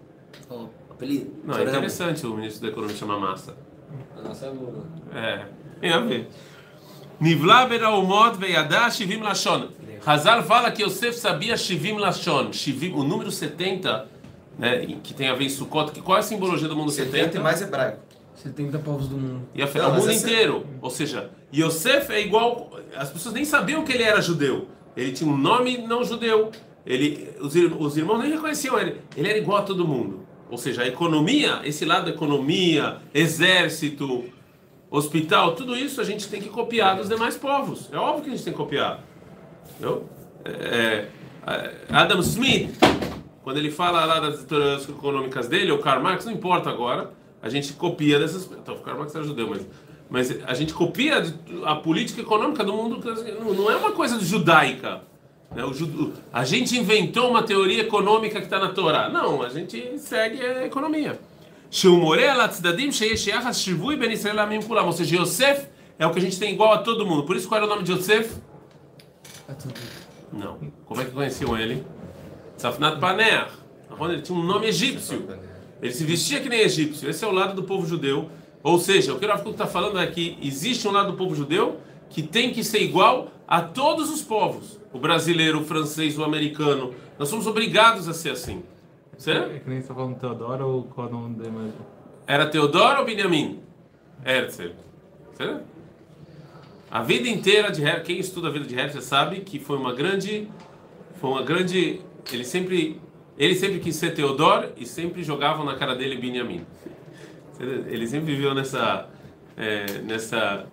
Oh, 0.50 0.65
apelido. 0.89 1.32
Não, 1.44 1.58
é 1.58 1.63
interessante 1.63 2.25
o 2.27 2.36
ministro 2.36 2.63
da 2.63 2.68
Economia 2.68 2.96
chamar 2.96 3.20
Massa. 3.20 3.56
Nossa, 4.22 4.54
é, 5.13 5.46
tem 5.80 5.92
a 5.92 6.00
ver. 6.00 6.30
Nivla 7.20 7.65
beraumot 7.65 8.38
veyadá 8.38 8.89
shivim 8.89 9.22
lashon. 9.22 9.70
Hazal 10.06 10.44
fala 10.44 10.72
que 10.72 10.84
Yosef 10.84 11.18
sabia 11.18 11.56
shivim 11.56 11.98
lashon. 11.98 12.51
Shivim, 12.51 12.94
o 12.94 13.04
número 13.04 13.32
70 13.32 14.15
né, 14.58 14.86
que 15.04 15.13
tem 15.13 15.27
a 15.27 15.34
ver 15.34 15.46
em 15.46 15.50
Sukkot, 15.50 15.92
que 15.92 16.01
qual 16.01 16.18
é 16.18 16.20
a 16.20 16.24
simbologia 16.24 16.68
do 16.68 16.75
mundo 16.75 16.92
70? 16.92 17.18
70 17.18 17.39
mais 17.42 17.62
hebraico. 17.62 18.04
70 18.46 18.80
povos 18.80 19.08
do 19.08 19.18
mundo. 19.18 19.48
E 19.54 19.62
a, 19.62 19.66
Não, 19.66 19.92
o 19.92 19.94
mundo 19.96 20.12
inteiro. 20.12 20.66
Ou 20.82 20.90
seja, 20.90 21.32
Yosef 21.54 22.12
é 22.12 22.22
igual. 22.22 22.72
As 22.96 23.10
pessoas 23.10 23.34
nem 23.34 23.44
sabiam 23.44 23.84
que 23.84 23.92
ele 23.92 24.04
era 24.04 24.22
judeu. 24.22 24.68
Ele 24.96 25.12
tinha 25.12 25.30
um 25.30 25.38
nome 25.38 25.78
não 25.80 26.04
judeu. 26.04 26.52
Ele, 26.86 27.30
os, 27.40 27.56
os 27.56 27.98
irmãos 27.98 28.20
nem 28.20 28.32
reconheciam 28.32 28.80
ele. 28.80 29.02
Ele 29.18 29.30
era 29.30 29.38
igual 29.38 29.60
a 29.60 29.62
todo 29.64 29.88
mundo. 29.88 30.25
Ou 30.50 30.58
seja, 30.58 30.84
a 30.84 30.88
economia, 30.88 31.62
esse 31.64 31.84
lado 31.86 32.06
da 32.06 32.12
economia, 32.12 32.98
exército, 33.14 34.25
hospital, 34.92 35.56
tudo 35.56 35.75
isso 35.75 36.00
a 36.00 36.04
gente 36.04 36.28
tem 36.28 36.40
que 36.40 36.50
copiar 36.50 36.96
dos 36.96 37.10
demais 37.10 37.36
povos. 37.36 37.90
É 37.92 37.98
óbvio 37.98 38.25
que 38.25 38.30
a 38.30 38.34
gente 38.34 38.44
tem 38.44 38.54
que 38.54 38.60
copiar. 38.60 39.04
Entendeu? 39.72 40.08
É, 40.46 41.08
é, 41.48 41.72
Adam 41.90 42.20
Smith 42.20 42.78
quando 43.46 43.58
ele 43.58 43.70
fala 43.70 44.04
lá 44.06 44.20
das 44.20 44.44
teorias 44.44 44.90
econômicas 44.90 45.48
dele, 45.48 45.72
o 45.72 45.78
Karl 45.78 46.02
Marx, 46.02 46.25
não 46.25 46.34
importa 46.34 46.68
agora, 46.68 47.12
a 47.46 47.50
gente 47.50 47.72
copia 47.74 48.20
dessas. 48.20 48.50
Então, 48.52 48.75
o 48.75 48.80
Karl 48.80 49.02
era 49.02 49.24
judeu, 49.24 49.48
mas 49.48 49.66
mas 50.10 50.36
a 50.46 50.54
gente 50.54 50.74
copia 50.74 51.24
a 51.66 51.75
política 51.75 52.22
econômica 52.22 52.64
do 52.64 52.74
mundo, 52.74 53.02
não 53.56 53.72
é 53.72 53.75
uma 53.75 53.92
coisa 53.92 54.20
judaica. 54.20 55.02
Né? 55.54 55.64
A 56.32 56.46
gente 56.46 56.78
inventou 56.78 57.30
uma 57.30 57.44
teoria 57.44 57.82
econômica 57.82 58.40
que 58.40 58.46
está 58.46 58.60
na 58.60 58.70
Torá. 58.70 59.10
Não, 59.10 59.42
a 59.42 59.50
gente 59.50 59.98
segue 59.98 60.42
a 60.42 60.66
economia. 60.66 61.20
Ou 64.86 64.94
seja, 64.94 65.22
Yosef 65.22 65.68
é 65.98 66.06
o 66.06 66.12
que 66.12 66.20
a 66.20 66.22
gente 66.22 66.40
tem 66.40 66.54
igual 66.54 66.74
a 66.74 66.78
todo 66.80 67.06
mundo. 67.06 67.24
Por 67.24 67.36
isso, 67.36 67.48
qual 67.48 67.58
era 67.58 67.66
o 67.66 67.70
nome 67.70 67.84
de 67.84 67.92
Yosef? 67.92 68.36
Não. 70.32 70.60
Como 70.86 71.02
é 71.02 71.06
que 71.06 71.12
conheciam 71.12 71.58
ele? 71.58 71.86
Safnat 72.58 73.00
Paner. 73.00 73.48
Ele 74.00 74.22
tinha 74.22 74.38
um 74.38 74.44
nome 74.44 74.68
egípcio. 74.68 75.28
Ele 75.82 75.91
se 75.91 76.03
vestia 76.03 76.39
que 76.39 76.50
nem 76.50 76.62
egípcio. 76.62 77.10
Esse 77.10 77.24
é 77.24 77.27
o 77.27 77.32
lado 77.32 77.55
do 77.55 77.63
povo 77.63 77.86
judeu. 77.86 78.29
Ou 78.63 78.79
seja, 78.79 79.13
o 79.13 79.20
que 79.20 79.25
o 79.25 79.29
Rav 79.29 79.48
está 79.48 79.67
falando 79.67 80.00
é 80.00 80.08
que 80.08 80.38
existe 80.41 80.88
um 80.88 80.91
lado 80.91 81.12
do 81.12 81.17
povo 81.17 81.36
judeu 81.36 81.79
que 82.10 82.24
tem 82.24 82.51
que 82.51 82.63
ser 82.63 82.82
igual 82.82 83.32
a 83.48 83.62
todos 83.62 84.10
os 84.10 84.22
povos. 84.22 84.79
O 84.91 85.00
brasileiro, 85.00 85.62
o 85.62 85.63
francês, 85.63 86.17
o 86.17 86.24
americano. 86.24 86.94
Nós 87.20 87.29
somos 87.29 87.46
obrigados 87.46 88.08
a 88.08 88.13
ser 88.13 88.32
assim. 88.32 88.63
Certo? 89.17 89.51
É 89.51 89.60
que 89.60 89.70
nem 89.70 89.77
você 89.77 89.84
está 89.84 89.94
falando 89.94 90.17
Teodoro 90.17 90.67
ou 90.67 90.84
qual 90.84 91.08
é 91.08 91.10
o 91.10 91.13
nome 91.13 91.36
dele 91.36 91.51
mesmo? 91.51 91.74
Era 92.27 92.48
Teodoro 92.48 93.00
ou 93.00 93.05
Benjamin? 93.05 93.60
Herzl. 94.25 94.72
Certo? 95.34 95.63
A 96.89 97.01
vida 97.01 97.27
inteira 97.27 97.72
de 97.72 97.84
Herzl, 97.84 98.03
quem 98.03 98.20
estuda 98.20 98.48
a 98.48 98.51
vida 98.51 98.65
de 98.65 98.75
Herzl 98.77 99.01
sabe 99.01 99.41
que 99.41 99.60
foi 99.60 99.77
uma 99.77 99.94
grande, 99.94 100.48
foi 101.20 101.29
uma 101.29 101.44
grande, 101.44 102.01
ele 102.32 102.46
sempre, 102.46 103.00
ele 103.38 103.56
sempre 103.56 103.80
quis 103.80 103.96
ser 103.96 104.13
Teodoro 104.13 104.70
e 104.77 104.86
sempre 104.86 105.24
jogavam 105.24 105.65
na 105.65 105.75
cara 105.75 105.96
dele 105.96 106.18
Benjamin. 106.18 106.65
Ele 107.60 108.08
sempre 108.08 108.34
viveu 108.34 108.54
nessa, 108.54 109.10
é, 109.58 110.00
nessa 110.01 110.68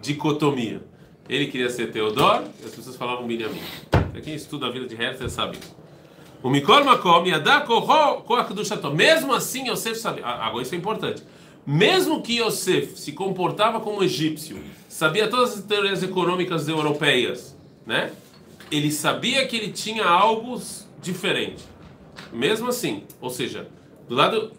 dicotomia. 0.00 0.82
Ele 1.28 1.46
queria 1.46 1.70
ser 1.70 1.90
Teodoro 1.90 2.44
e 2.62 2.66
as 2.66 2.74
pessoas 2.74 2.96
falavam 2.96 3.26
Benjamin. 3.26 3.60
Quem 4.22 4.34
estuda 4.34 4.66
a 4.66 4.70
vida 4.70 4.86
de 4.86 5.00
Herzl 5.00 5.28
sabe. 5.28 5.58
O 6.42 6.50
Mikol 6.50 6.84
Makom 6.84 7.24
Mesmo 8.94 9.34
assim, 9.34 9.68
Yosef 9.68 9.98
sabia. 9.98 10.24
Agora 10.26 10.62
isso 10.62 10.74
é 10.74 10.78
importante. 10.78 11.22
Mesmo 11.66 12.22
que 12.22 12.40
Yosef 12.40 12.98
se 12.98 13.12
comportava 13.12 13.80
como 13.80 14.02
egípcio, 14.02 14.62
sabia 14.88 15.28
todas 15.28 15.58
as 15.58 15.64
teorias 15.64 16.02
econômicas 16.02 16.68
europeias, 16.68 17.56
né? 17.84 18.12
Ele 18.70 18.90
sabia 18.92 19.46
que 19.46 19.56
ele 19.56 19.72
tinha 19.72 20.04
algo 20.04 20.60
diferente. 21.02 21.64
Mesmo 22.31 22.69
assim, 22.69 23.03
ou 23.19 23.29
seja, 23.29 23.67
do 24.07 24.15
lado 24.15 24.51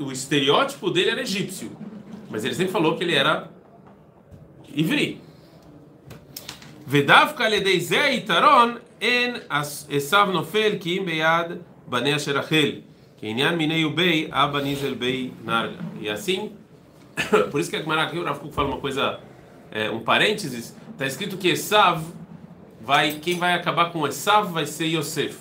o 0.00 0.12
estereótipo 0.12 0.90
dele 0.90 1.10
era 1.10 1.22
egípcio, 1.22 1.70
mas 2.30 2.44
ele 2.44 2.54
sempre 2.54 2.72
falou 2.72 2.96
que 2.96 3.04
ele 3.04 3.14
era 3.14 3.50
ivri. 4.74 5.20
ודווקא 6.90 7.42
על 7.42 7.52
ידי 7.52 7.80
זה 7.80 8.04
היתרון 8.04 8.76
אין 9.00 9.34
עשיו 9.90 10.28
נופל 10.32 10.72
כי 10.80 10.98
אם 10.98 11.06
ביד 11.06 11.46
בניה 11.86 12.18
של 12.18 12.38
רחל, 12.38 12.72
כעניין 13.20 13.54
מיני 13.54 13.84
ובי 13.84 14.28
אבא 14.30 14.60
ניזל 14.60 14.94
בי 14.94 15.30
נרגה. 15.44 15.76
E 16.00 16.08
assim, 16.08 16.52
por 17.50 17.60
isso 17.60 17.70
que 17.70 17.76
a 17.76 17.80
Gemara 17.80 18.02
aqui, 18.02 18.18
o 18.18 18.24
Rav 18.24 18.40
fala 18.52 18.68
uma 18.68 18.78
coisa, 18.78 19.20
é, 19.70 19.90
um 19.90 20.00
parênteses, 20.00 20.74
está 20.92 21.06
escrito 21.06 21.36
que 21.36 21.48
Esav 21.48 22.02
vai, 22.80 23.18
quem 23.20 23.38
vai 23.38 23.54
acabar 23.54 23.90
com 23.90 24.06
Esav 24.06 24.52
vai 24.52 24.66
ser 24.66 24.86
Yosef. 24.86 25.36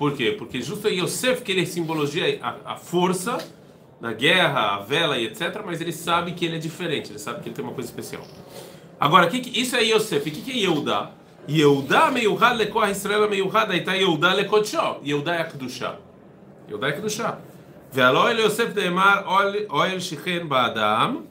Por 0.00 0.14
quê? 0.14 0.32
Porque 0.32 0.62
justo 0.62 0.88
em 0.88 1.02
Yosef 1.02 1.42
que 1.42 1.52
ele 1.52 1.66
simbologia 1.66 2.38
a, 2.40 2.72
a 2.72 2.76
força 2.76 3.36
na 4.00 4.14
guerra, 4.14 4.76
a 4.76 4.78
vela 4.78 5.18
e 5.18 5.26
etc, 5.26 5.60
mas 5.62 5.78
ele 5.78 5.92
sabe 5.92 6.32
que 6.32 6.46
ele 6.46 6.56
é 6.56 6.58
diferente, 6.58 7.10
ele 7.10 7.18
sabe 7.18 7.42
que 7.42 7.50
ele 7.50 7.54
tem 7.54 7.62
uma 7.62 7.74
coisa 7.74 7.90
especial. 7.90 8.22
Agora, 8.98 9.26
que 9.26 9.40
que, 9.40 9.60
isso 9.60 9.76
é 9.76 9.82
Yosef, 9.82 10.26
o 10.26 10.32
que, 10.32 10.40
que 10.40 10.52
é 10.52 10.54
Yehudá? 10.54 11.10
Yehudá 11.46 12.10
meio 12.10 12.34
rad 12.34 12.56
lekoh 12.56 12.86
estrela 12.86 13.28
meio 13.28 13.46
rad, 13.48 13.70
aí 13.70 13.82
tá 13.82 13.92
Yehudá 13.92 14.32
lekotchó, 14.32 15.02
Yehudá 15.04 15.34
é 15.34 15.44
Kedushá. 15.44 15.98
Yehudá 16.66 16.88
é 16.88 16.92
Kedushá. 16.92 17.38
Ve'aló 17.92 18.30
ele 18.30 18.40
Yosef 18.40 18.72
deemar 18.72 19.26
oel 19.28 20.00
shichen 20.00 20.46
ba'adam, 20.46 21.26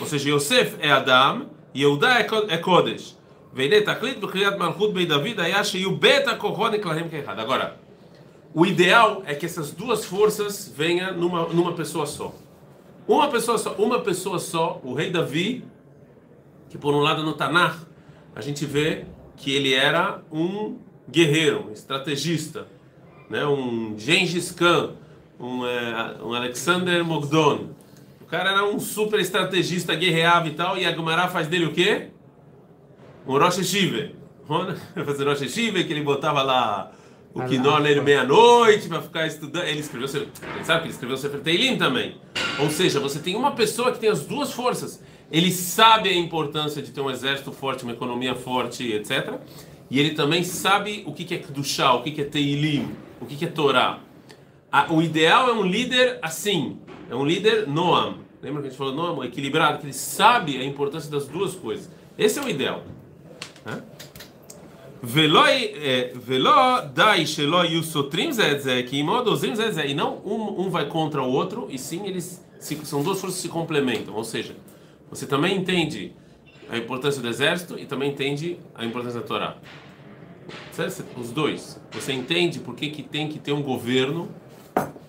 ou 0.00 0.06
seja, 0.06 0.30
Yosef 0.30 0.76
é 0.80 0.90
Adam, 0.90 1.50
Yehudá 1.76 2.20
é, 2.20 2.26
é 2.48 2.56
Kodesh. 2.56 3.18
Ve'ine 3.52 3.82
tachlit 3.82 4.18
b'chriat 4.18 4.56
malchut 4.56 4.94
bei 4.94 5.04
David, 5.04 5.38
aí 5.40 5.52
acha 5.52 5.76
Yubeta 5.76 6.36
kohon 6.36 6.78
Klahim 6.78 7.10
kehad. 7.10 7.38
Agora, 7.38 7.83
o 8.54 8.64
ideal 8.64 9.22
é 9.26 9.34
que 9.34 9.44
essas 9.44 9.72
duas 9.72 10.04
forças 10.04 10.72
venham 10.74 11.14
numa, 11.16 11.48
numa 11.48 11.72
pessoa 11.74 12.06
só. 12.06 12.32
Uma 13.06 13.28
pessoa 13.28 13.58
só, 13.58 13.74
uma 13.74 14.00
pessoa 14.00 14.38
só, 14.38 14.80
o 14.82 14.94
rei 14.94 15.10
Davi 15.10 15.64
que 16.74 16.78
por 16.78 16.92
um 16.92 16.98
lado 16.98 17.22
no 17.22 17.34
Tanakh 17.34 17.76
a 18.34 18.40
gente 18.40 18.66
vê 18.66 19.04
que 19.36 19.54
ele 19.54 19.72
era 19.72 20.20
um 20.32 20.76
guerreiro, 21.08 21.68
um 21.68 21.72
estrategista, 21.72 22.66
né? 23.30 23.46
um 23.46 23.94
Gengis 23.96 24.50
Khan, 24.50 24.94
um, 25.38 25.64
é, 25.64 26.16
um 26.20 26.34
Alexander 26.34 27.04
Mogdon. 27.04 27.68
O 28.20 28.24
cara 28.24 28.50
era 28.50 28.64
um 28.64 28.80
super 28.80 29.20
estrategista, 29.20 29.94
guerreava 29.94 30.48
e 30.48 30.54
tal, 30.54 30.76
e 30.76 30.84
a 30.84 31.28
faz 31.28 31.46
dele 31.46 31.66
o 31.66 31.72
quê? 31.72 32.08
Um 33.24 33.38
Rosh 33.38 33.58
Hashiva. 33.58 34.10
Fazer 35.04 35.22
Rosh 35.30 35.42
Hashiva, 35.42 35.80
que 35.84 35.92
ele 35.92 36.02
botava 36.02 36.42
lá 36.42 36.90
o 37.34 37.42
Kinor 37.42 37.80
nele 37.80 38.00
meia-noite 38.00 38.88
para 38.88 39.02
ficar 39.02 39.26
estudando. 39.26 39.64
Ele 39.64 39.80
escreveu, 39.80 40.08
sabe 40.08 40.28
que 40.80 40.86
ele 40.86 40.94
escreveu 40.94 41.16
o 41.16 41.18
Sefer 41.18 41.40
Teilim 41.40 41.76
também. 41.76 42.16
Ou 42.60 42.70
seja, 42.70 43.00
você 43.00 43.18
tem 43.18 43.34
uma 43.34 43.52
pessoa 43.52 43.92
que 43.92 43.98
tem 43.98 44.08
as 44.08 44.24
duas 44.24 44.52
forças 44.52 45.02
ele 45.30 45.50
sabe 45.50 46.08
a 46.08 46.14
importância 46.14 46.82
de 46.82 46.90
ter 46.90 47.00
um 47.00 47.10
exército 47.10 47.50
forte, 47.50 47.82
uma 47.82 47.92
economia 47.92 48.34
forte, 48.34 48.92
etc. 48.92 49.34
E 49.90 49.98
ele 49.98 50.10
também 50.10 50.44
sabe 50.44 51.02
o 51.06 51.12
que 51.12 51.34
é 51.34 51.38
Kedushá, 51.38 51.92
o 51.94 52.02
que 52.02 52.20
é 52.20 52.24
Teilim, 52.24 52.94
o 53.20 53.26
que 53.26 53.44
é 53.44 53.48
Torá. 53.48 53.98
O 54.90 55.02
ideal 55.02 55.48
é 55.48 55.52
um 55.52 55.62
líder 55.62 56.18
assim, 56.20 56.78
é 57.10 57.14
um 57.14 57.24
líder 57.24 57.66
Noam. 57.66 58.18
Lembra 58.42 58.60
que 58.60 58.68
a 58.68 58.70
gente 58.70 58.78
falou 58.78 58.94
Noam? 58.94 59.24
Equilibrado, 59.24 59.78
que 59.78 59.86
ele 59.86 59.92
sabe 59.92 60.56
a 60.56 60.64
importância 60.64 61.10
das 61.10 61.26
duas 61.26 61.54
coisas. 61.54 61.90
Esse 62.18 62.38
é 62.38 62.42
o 62.42 62.48
ideal. 62.48 62.84
Veló 65.04 66.80
dai 66.94 67.26
shelo 67.26 67.62
yusotrim 67.64 68.32
zedze, 68.32 68.82
que 68.84 68.96
imodozrim 68.96 69.54
zedze. 69.54 69.82
E 69.86 69.94
não 69.94 70.16
um, 70.24 70.62
um 70.62 70.70
vai 70.70 70.86
contra 70.86 71.22
o 71.22 71.30
outro, 71.30 71.68
e 71.70 71.78
sim 71.78 72.06
eles 72.06 72.42
são 72.58 73.02
duas 73.02 73.20
forças 73.20 73.36
que 73.36 73.42
se 73.42 73.48
complementam. 73.48 74.14
Ou 74.14 74.24
seja, 74.24 74.56
você 75.10 75.26
também 75.26 75.56
entende 75.56 76.12
a 76.70 76.78
importância 76.78 77.20
do 77.20 77.28
exército 77.28 77.78
e 77.78 77.84
também 77.84 78.10
entende 78.10 78.58
a 78.74 78.84
importância 78.84 79.20
da 79.20 79.26
Torá. 79.26 79.56
Os 81.16 81.30
dois. 81.30 81.80
Você 81.92 82.12
entende 82.12 82.58
por 82.58 82.74
que, 82.74 82.90
que 82.90 83.02
tem 83.02 83.28
que 83.28 83.38
ter 83.38 83.52
um 83.52 83.62
governo. 83.62 84.28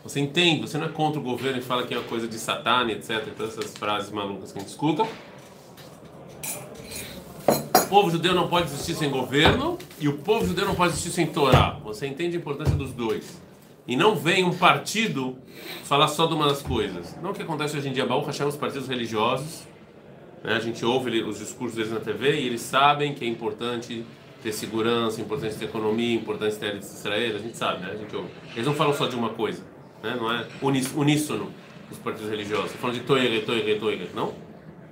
Você 0.03 0.19
entende, 0.19 0.61
você 0.61 0.77
não 0.77 0.85
é 0.85 0.89
contra 0.89 1.19
o 1.19 1.23
governo 1.23 1.57
e 1.57 1.61
fala 1.61 1.83
que 1.83 1.93
é 1.93 1.97
uma 1.97 2.07
coisa 2.07 2.27
de 2.27 2.37
Satã, 2.37 2.87
etc. 2.89 3.33
Todas 3.35 3.57
essas 3.57 3.75
frases 3.75 4.11
malucas 4.11 4.51
que 4.51 4.59
a 4.59 4.61
gente 4.61 4.69
escuta. 4.69 5.07
O 7.85 7.87
povo 7.87 8.11
judeu 8.11 8.33
não 8.33 8.47
pode 8.47 8.67
existir 8.67 8.95
sem 8.95 9.09
governo 9.09 9.77
e 9.99 10.07
o 10.07 10.17
povo 10.17 10.45
judeu 10.45 10.65
não 10.65 10.75
pode 10.75 10.93
existir 10.93 11.11
sem 11.11 11.27
Torá. 11.27 11.79
Você 11.83 12.07
entende 12.07 12.35
a 12.35 12.39
importância 12.39 12.75
dos 12.75 12.91
dois. 12.91 13.41
E 13.87 13.95
não 13.95 14.15
vem 14.15 14.43
um 14.43 14.53
partido 14.53 15.37
falar 15.83 16.07
só 16.07 16.25
de 16.25 16.33
uma 16.33 16.47
das 16.47 16.61
coisas. 16.61 17.15
Não 17.21 17.31
o 17.31 17.33
que 17.33 17.43
acontece 17.43 17.77
hoje 17.77 17.89
em 17.89 17.93
dia. 17.93 18.05
Baú 18.05 18.23
Hashem, 18.25 18.47
os 18.47 18.55
partidos 18.55 18.87
religiosos 18.87 19.63
né? 20.45 20.53
A 20.53 20.59
gente 20.59 20.85
ouve 20.85 21.23
os 21.23 21.39
discursos 21.39 21.75
deles 21.75 21.91
na 21.91 21.99
TV 21.99 22.39
e 22.39 22.45
eles 22.45 22.61
sabem 22.61 23.15
que 23.15 23.25
é 23.25 23.27
importante 23.27 24.05
ter 24.43 24.51
segurança, 24.53 25.19
importante 25.19 25.55
ter 25.55 25.65
economia, 25.65 26.15
importante 26.15 26.55
ter 26.57 26.75
Israel, 26.75 27.35
a 27.35 27.39
gente 27.39 27.57
sabe, 27.57 27.81
né? 27.81 27.91
A 27.91 27.97
gente 27.97 28.15
ouve. 28.15 28.29
Eles 28.53 28.67
não 28.67 28.75
falam 28.75 28.93
só 28.93 29.07
de 29.07 29.15
uma 29.15 29.29
coisa, 29.29 29.63
né? 30.03 30.15
não 30.15 30.31
é 30.31 30.45
uníssono 30.61 31.51
os 31.91 31.97
partidos 31.97 32.29
religiosos. 32.29 32.67
Estão 32.67 32.81
falando 32.81 32.99
de 32.99 33.05
toire, 33.05 33.41
toire, 33.41 33.79
toire, 33.79 34.09
não? 34.13 34.33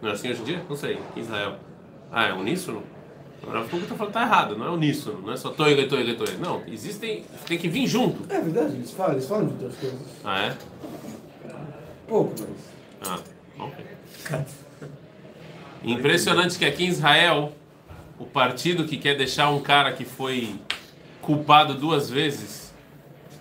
Não 0.01 0.09
é 0.09 0.13
assim 0.13 0.31
hoje 0.31 0.41
em 0.41 0.45
dia? 0.45 0.65
Não 0.67 0.75
sei. 0.75 0.97
Israel. 1.15 1.59
Ah, 2.13 2.25
é 2.25 2.33
uníssono? 2.33 2.83
Agora 3.41 3.61
o 3.61 3.63
público 3.63 3.85
está 3.85 3.95
falando 3.95 4.13
que 4.13 4.19
está 4.19 4.21
errado, 4.21 4.57
não 4.57 4.67
é 4.67 4.69
uníssono, 4.69 5.21
não 5.21 5.33
é 5.33 5.37
só 5.37 5.49
toire, 5.49 5.87
toire, 5.87 6.13
toire. 6.13 6.37
Não, 6.37 6.61
existem, 6.67 7.25
tem 7.45 7.57
que 7.57 7.67
vir 7.67 7.87
junto. 7.87 8.31
É 8.31 8.39
verdade, 8.39 8.75
eles 8.75 8.91
falam, 8.91 9.13
eles 9.13 9.27
falam 9.27 9.47
de 9.47 9.53
outras 9.53 9.75
coisas. 9.75 9.99
Ah, 10.23 10.39
é? 10.43 10.57
Pouco, 12.07 12.33
mas. 12.39 13.09
Ah, 13.09 13.19
ok. 13.59 13.85
Impressionante 15.83 16.57
que 16.57 16.63
aqui 16.63 16.85
em 16.85 16.89
Israel, 16.89 17.51
o 18.19 18.25
partido 18.25 18.85
que 18.85 18.95
quer 18.95 19.17
deixar 19.17 19.49
um 19.49 19.59
cara 19.59 19.91
que 19.91 20.05
foi 20.05 20.55
culpado 21.21 21.73
duas 21.73 22.09
vezes 22.09 22.73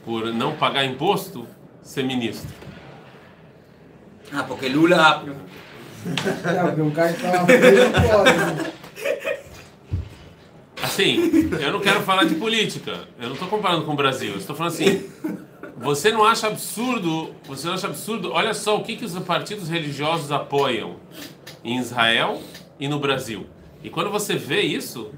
por 0.04 0.32
não 0.32 0.56
pagar 0.56 0.84
imposto 0.84 1.46
ser 1.82 2.02
ministro. 2.02 2.50
Ah, 4.32 4.42
porque 4.42 4.68
Lula. 4.68 5.22
É, 6.44 6.62
porque 6.62 6.80
um 6.80 6.90
cara 6.90 7.12
que 7.12 7.22
tava 7.22 7.46
preso 7.46 7.90
pode. 7.90 8.72
Assim, 10.82 11.48
eu 11.60 11.72
não 11.72 11.80
quero 11.80 12.00
falar 12.00 12.24
de 12.24 12.34
política. 12.34 13.08
Eu 13.18 13.26
não 13.26 13.34
estou 13.34 13.48
comparando 13.48 13.84
com 13.84 13.92
o 13.92 13.96
Brasil. 13.96 14.32
Eu 14.32 14.38
estou 14.38 14.56
falando 14.56 14.72
assim. 14.72 15.08
Você 15.76 16.12
não 16.12 16.24
acha 16.24 16.46
absurdo? 16.46 17.34
Você 17.46 17.66
não 17.66 17.74
acha 17.74 17.86
absurdo? 17.86 18.30
Olha 18.32 18.54
só 18.54 18.76
o 18.76 18.84
que, 18.84 18.96
que 18.96 19.04
os 19.04 19.18
partidos 19.20 19.68
religiosos 19.68 20.30
apoiam 20.30 20.96
em 21.64 21.78
Israel 21.78 22.40
e 22.78 22.88
no 22.88 22.98
Brasil. 22.98 23.46
E 23.82 23.90
quando 23.90 24.10
você 24.10 24.36
vê 24.36 24.60
isso, 24.60 25.12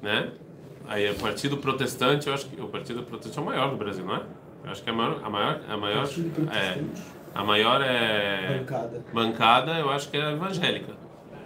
né? 0.00 0.30
Aí 0.88 1.10
o 1.10 1.14
partido 1.14 1.56
protestante, 1.58 2.26
eu 2.26 2.34
acho 2.34 2.46
que 2.46 2.60
o 2.60 2.68
partido 2.68 3.02
protestante 3.02 3.38
é 3.38 3.42
o 3.42 3.44
maior 3.44 3.70
do 3.70 3.76
Brasil, 3.76 4.04
não 4.04 4.16
é? 4.16 4.22
Eu 4.64 4.70
acho 4.70 4.82
que 4.82 4.88
é 4.90 4.92
a 4.92 4.96
maior, 4.96 5.20
a 5.22 5.30
maior, 5.30 5.60
a 5.68 5.76
maior, 5.76 6.08
é. 6.52 6.82
A 7.34 7.42
maior 7.44 7.80
é 7.82 8.58
Bancada. 8.58 9.04
bancada, 9.12 9.72
eu 9.78 9.90
acho 9.90 10.08
que 10.10 10.16
é 10.16 10.32
evangélica. 10.32 10.92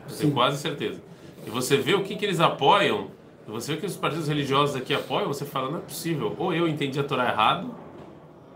Eu 0.05 0.11
Sim. 0.11 0.21
tenho 0.23 0.33
quase 0.35 0.59
certeza. 0.59 1.01
E 1.47 1.51
você 1.51 1.77
vê 1.77 1.95
o 1.95 2.03
que, 2.03 2.17
que 2.17 2.25
eles 2.25 2.41
apoiam, 2.41 3.09
você 3.47 3.75
vê 3.75 3.81
que 3.81 3.87
os 3.87 3.97
partidos 3.97 4.27
religiosos 4.29 4.75
aqui 4.77 4.93
apoiam, 4.95 5.29
você 5.29 5.45
fala, 5.45 5.71
não 5.71 5.79
é 5.79 5.83
possível. 5.83 6.35
Ou 6.39 6.53
eu 6.53 6.67
entendi 6.67 6.99
a 6.99 7.05
Torá 7.05 7.29
errado, 7.29 7.73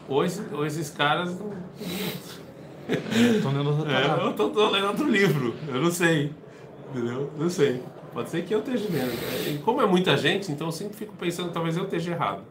ou, 0.08 0.24
esse- 0.24 0.42
ou 0.52 0.66
esses 0.66 0.90
caras 0.90 1.38
não. 1.38 1.52
Estão 3.36 3.52
lendo 3.52 3.70
outra 3.70 3.92
É, 3.92 4.26
eu 4.26 4.32
tô, 4.32 4.50
tô 4.50 4.68
lendo 4.70 4.86
outro 4.88 5.08
livro, 5.08 5.54
eu 5.68 5.80
não 5.80 5.90
sei. 5.92 6.32
Entendeu? 6.90 7.30
Não 7.38 7.48
sei. 7.48 7.80
Pode 8.12 8.28
ser 8.30 8.42
que 8.44 8.52
eu 8.52 8.58
esteja 8.58 8.86
lendo. 8.90 9.12
E 9.48 9.58
como 9.58 9.80
é 9.80 9.86
muita 9.86 10.16
gente, 10.16 10.50
então 10.50 10.66
eu 10.66 10.72
sempre 10.72 10.96
fico 10.96 11.14
pensando, 11.16 11.52
talvez 11.52 11.76
eu 11.76 11.84
esteja 11.84 12.10
errado. 12.10 12.42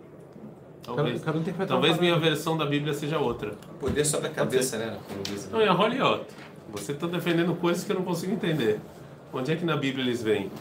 Talvez, 0.96 1.24
cada 1.24 1.38
um 1.38 1.43
tem 1.43 1.53
que 1.53 1.58
fazer 1.58 1.69
talvez 1.69 2.00
minha 2.00 2.17
versão 2.17 2.58
da 2.58 2.65
Bíblia 2.65 2.93
seja 2.93 3.19
outra. 3.19 3.53
Poder 3.79 4.05
sobre 4.05 4.27
a 4.27 4.31
cabeça, 4.31 4.77
né? 4.77 4.98
Como. 5.08 5.51
Não, 5.51 5.62
é 5.62 5.72
Holiot. 5.72 6.25
Você 6.72 6.91
está 6.91 7.08
defendendo 7.08 7.55
coisas 7.55 7.84
que 7.84 7.91
eu 7.91 7.96
não 7.96 8.03
consigo 8.03 8.34
entender. 8.34 8.79
Onde 9.34 9.51
é 9.51 9.55
que 9.55 9.65
na 9.65 9.75
Bíblia 9.75 10.03
eles 10.03 10.24
vêm? 10.24 10.51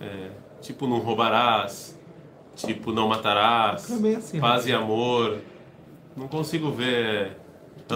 É, 0.00 0.30
tipo, 0.60 0.86
não 0.86 0.98
roubarás. 0.98 1.98
Tipo, 2.56 2.92
não 2.92 3.08
matarás. 3.08 3.90
É 3.90 4.14
assim, 4.16 4.40
paz 4.40 4.66
e 4.66 4.72
amor. 4.72 5.38
Não 6.16 6.28
consigo 6.28 6.70
ver. 6.70 7.36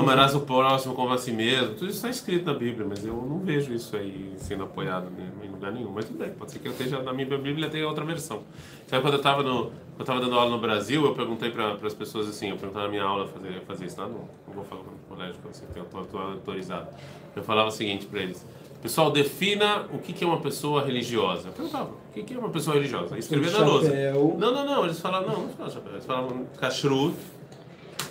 Amarás 0.01 0.35
o 0.35 0.41
próximo 0.41 0.95
como 0.95 1.13
a 1.13 1.19
si 1.19 1.33
mesmo. 1.33 1.71
Tudo 1.75 1.87
isso 1.87 1.97
está 1.97 2.09
escrito 2.11 2.45
na 2.47 2.55
Bíblia, 2.55 2.87
mas 2.89 3.05
eu 3.05 3.15
não 3.15 3.39
vejo 3.41 3.73
isso 3.73 3.97
aí 3.97 4.33
sendo 4.37 4.65
apoiado 4.65 5.09
em- 5.19 5.47
em 5.47 5.51
lugar 5.51 5.73
nenhum. 5.73 5.91
Mas 5.91 6.05
tudo 6.07 6.19
bem, 6.19 6.31
pode 6.31 6.53
ser 6.53 6.59
que 6.59 6.69
eu 6.69 6.73
esteja 6.73 7.03
na 7.03 7.13
minha 7.13 7.27
Bíblia 7.39 7.69
tenha 7.71 7.87
outra 7.87 8.05
versão. 8.05 8.43
Sabe 8.87 9.03
quando 9.03 9.15
eu 9.15 9.19
estava 9.19 9.43
no, 9.43 9.67
quando 9.67 9.73
eu 10.01 10.05
tava 10.05 10.21
dando 10.21 10.35
aula 10.39 10.51
no 10.51 10.59
Brasil, 10.59 11.05
eu 11.05 11.15
perguntei 11.15 11.51
para 11.51 11.73
as 11.83 11.95
pessoas 11.95 12.29
assim, 12.29 12.51
eu 12.51 12.57
perguntava 12.57 12.87
na 12.87 12.91
minha 12.91 13.05
aula 13.05 13.27
fazer 13.29 13.61
fazer 13.67 13.85
isso, 13.87 13.97
tá? 13.97 14.03
não, 14.03 14.29
não 14.47 14.55
vou 14.55 14.65
falar 14.65 14.83
no 14.83 14.93
colégio 15.09 15.37
para 15.43 15.53
você 15.53 15.65
tô 16.11 16.19
autorizado. 16.19 16.89
Eu 17.37 17.43
falava 17.43 17.69
o 17.69 17.73
seguinte 17.73 18.07
para 18.07 18.21
eles: 18.21 18.47
Pessoal, 18.83 19.11
defina 19.11 19.87
o 19.93 19.99
que 19.99 20.13
que 20.13 20.23
é 20.25 20.27
uma 20.27 20.41
pessoa 20.41 20.85
religiosa. 20.85 21.49
Eu 21.49 21.53
perguntava: 21.53 21.91
O 21.91 22.13
que 22.13 22.23
que 22.23 22.35
é 22.35 22.39
uma 22.39 22.51
pessoa 22.51 22.75
religiosa? 22.77 23.17
Escrevia 23.19 23.51
na 23.51 23.59
lousa. 23.73 23.91
Não, 24.39 24.53
não, 24.53 24.65
não. 24.67 24.85
Eles 24.85 25.01
falavam, 25.01 25.33
não, 25.33 25.43
não 25.45 25.49
falavam 25.49 25.75
chapéu. 25.75 25.93
Eles 25.93 26.05
falavam 26.05 26.47
kashrut, 26.61 27.15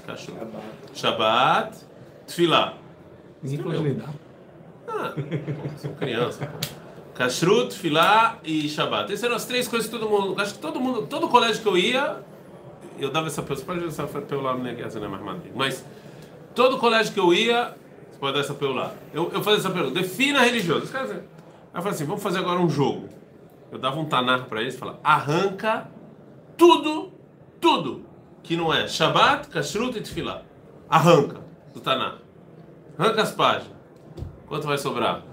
kashrut, 0.05 0.39
shabat, 0.93 1.77
tefilá. 2.27 2.75
Ninguém. 3.41 4.01
Ah, 4.87 5.13
pô, 5.15 5.77
são 5.77 5.93
crianças, 5.95 6.47
pô. 6.47 6.57
Kashrut, 7.15 7.69
tefilá 7.69 8.39
e 8.43 8.67
shabat. 8.69 9.11
Essas 9.11 9.23
eram 9.23 9.35
as 9.35 9.45
três 9.45 9.67
coisas 9.67 9.89
que 9.89 9.97
todo 9.97 10.09
mundo, 10.09 10.39
acho 10.41 10.55
que 10.55 10.59
todo 10.59 10.79
mundo, 10.79 11.07
todo 11.07 11.27
colégio 11.29 11.61
que 11.61 11.67
eu 11.67 11.77
ia, 11.77 12.17
eu 12.99 13.09
dava 13.09 13.27
essa 13.27 13.41
você 13.41 13.63
pode 13.63 13.79
ver 13.79 13.87
essa 13.87 14.05
pelo 14.07 14.53
né. 14.57 14.75
Mas 15.55 15.85
todo 16.55 16.77
colégio 16.77 17.13
que 17.13 17.19
eu 17.19 17.33
ia, 17.33 17.75
você 18.11 18.19
pode 18.19 18.33
dar 18.33 18.39
essa 18.39 18.53
pelo. 18.53 18.79
Eu, 19.13 19.31
eu 19.31 19.43
fazia 19.43 19.59
essa 19.59 19.69
pergunta, 19.69 19.99
defina 19.99 20.41
religioso. 20.41 20.85
Os 20.85 20.91
caras, 20.91 21.11
aí 21.11 21.17
eu 21.17 21.81
falei 21.81 21.91
assim, 21.91 22.05
vamos 22.05 22.23
fazer 22.23 22.39
agora 22.39 22.59
um 22.59 22.69
jogo. 22.69 23.09
Eu 23.71 23.79
dava 23.79 23.99
um 23.99 24.05
tanar 24.05 24.45
para 24.45 24.61
eles 24.61 24.75
e 24.75 24.77
falava, 24.77 24.99
arranca 25.03 25.89
tudo, 26.55 27.11
tudo 27.59 28.12
que 28.43 28.55
não 28.55 28.71
é 28.73 28.87
Shabat, 28.87 29.47
Kashrut 29.47 29.97
e 29.97 30.01
Tefilá. 30.01 30.41
Arranca 30.89 31.41
do 31.73 31.79
tanar. 31.79 32.17
Arranca 32.97 33.21
as 33.23 33.31
páginas. 33.31 33.73
Quanto 34.45 34.67
vai 34.67 34.77
sobrar? 34.77 35.23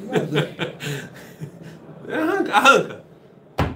arranca, 2.08 2.54
arranca. 2.54 3.04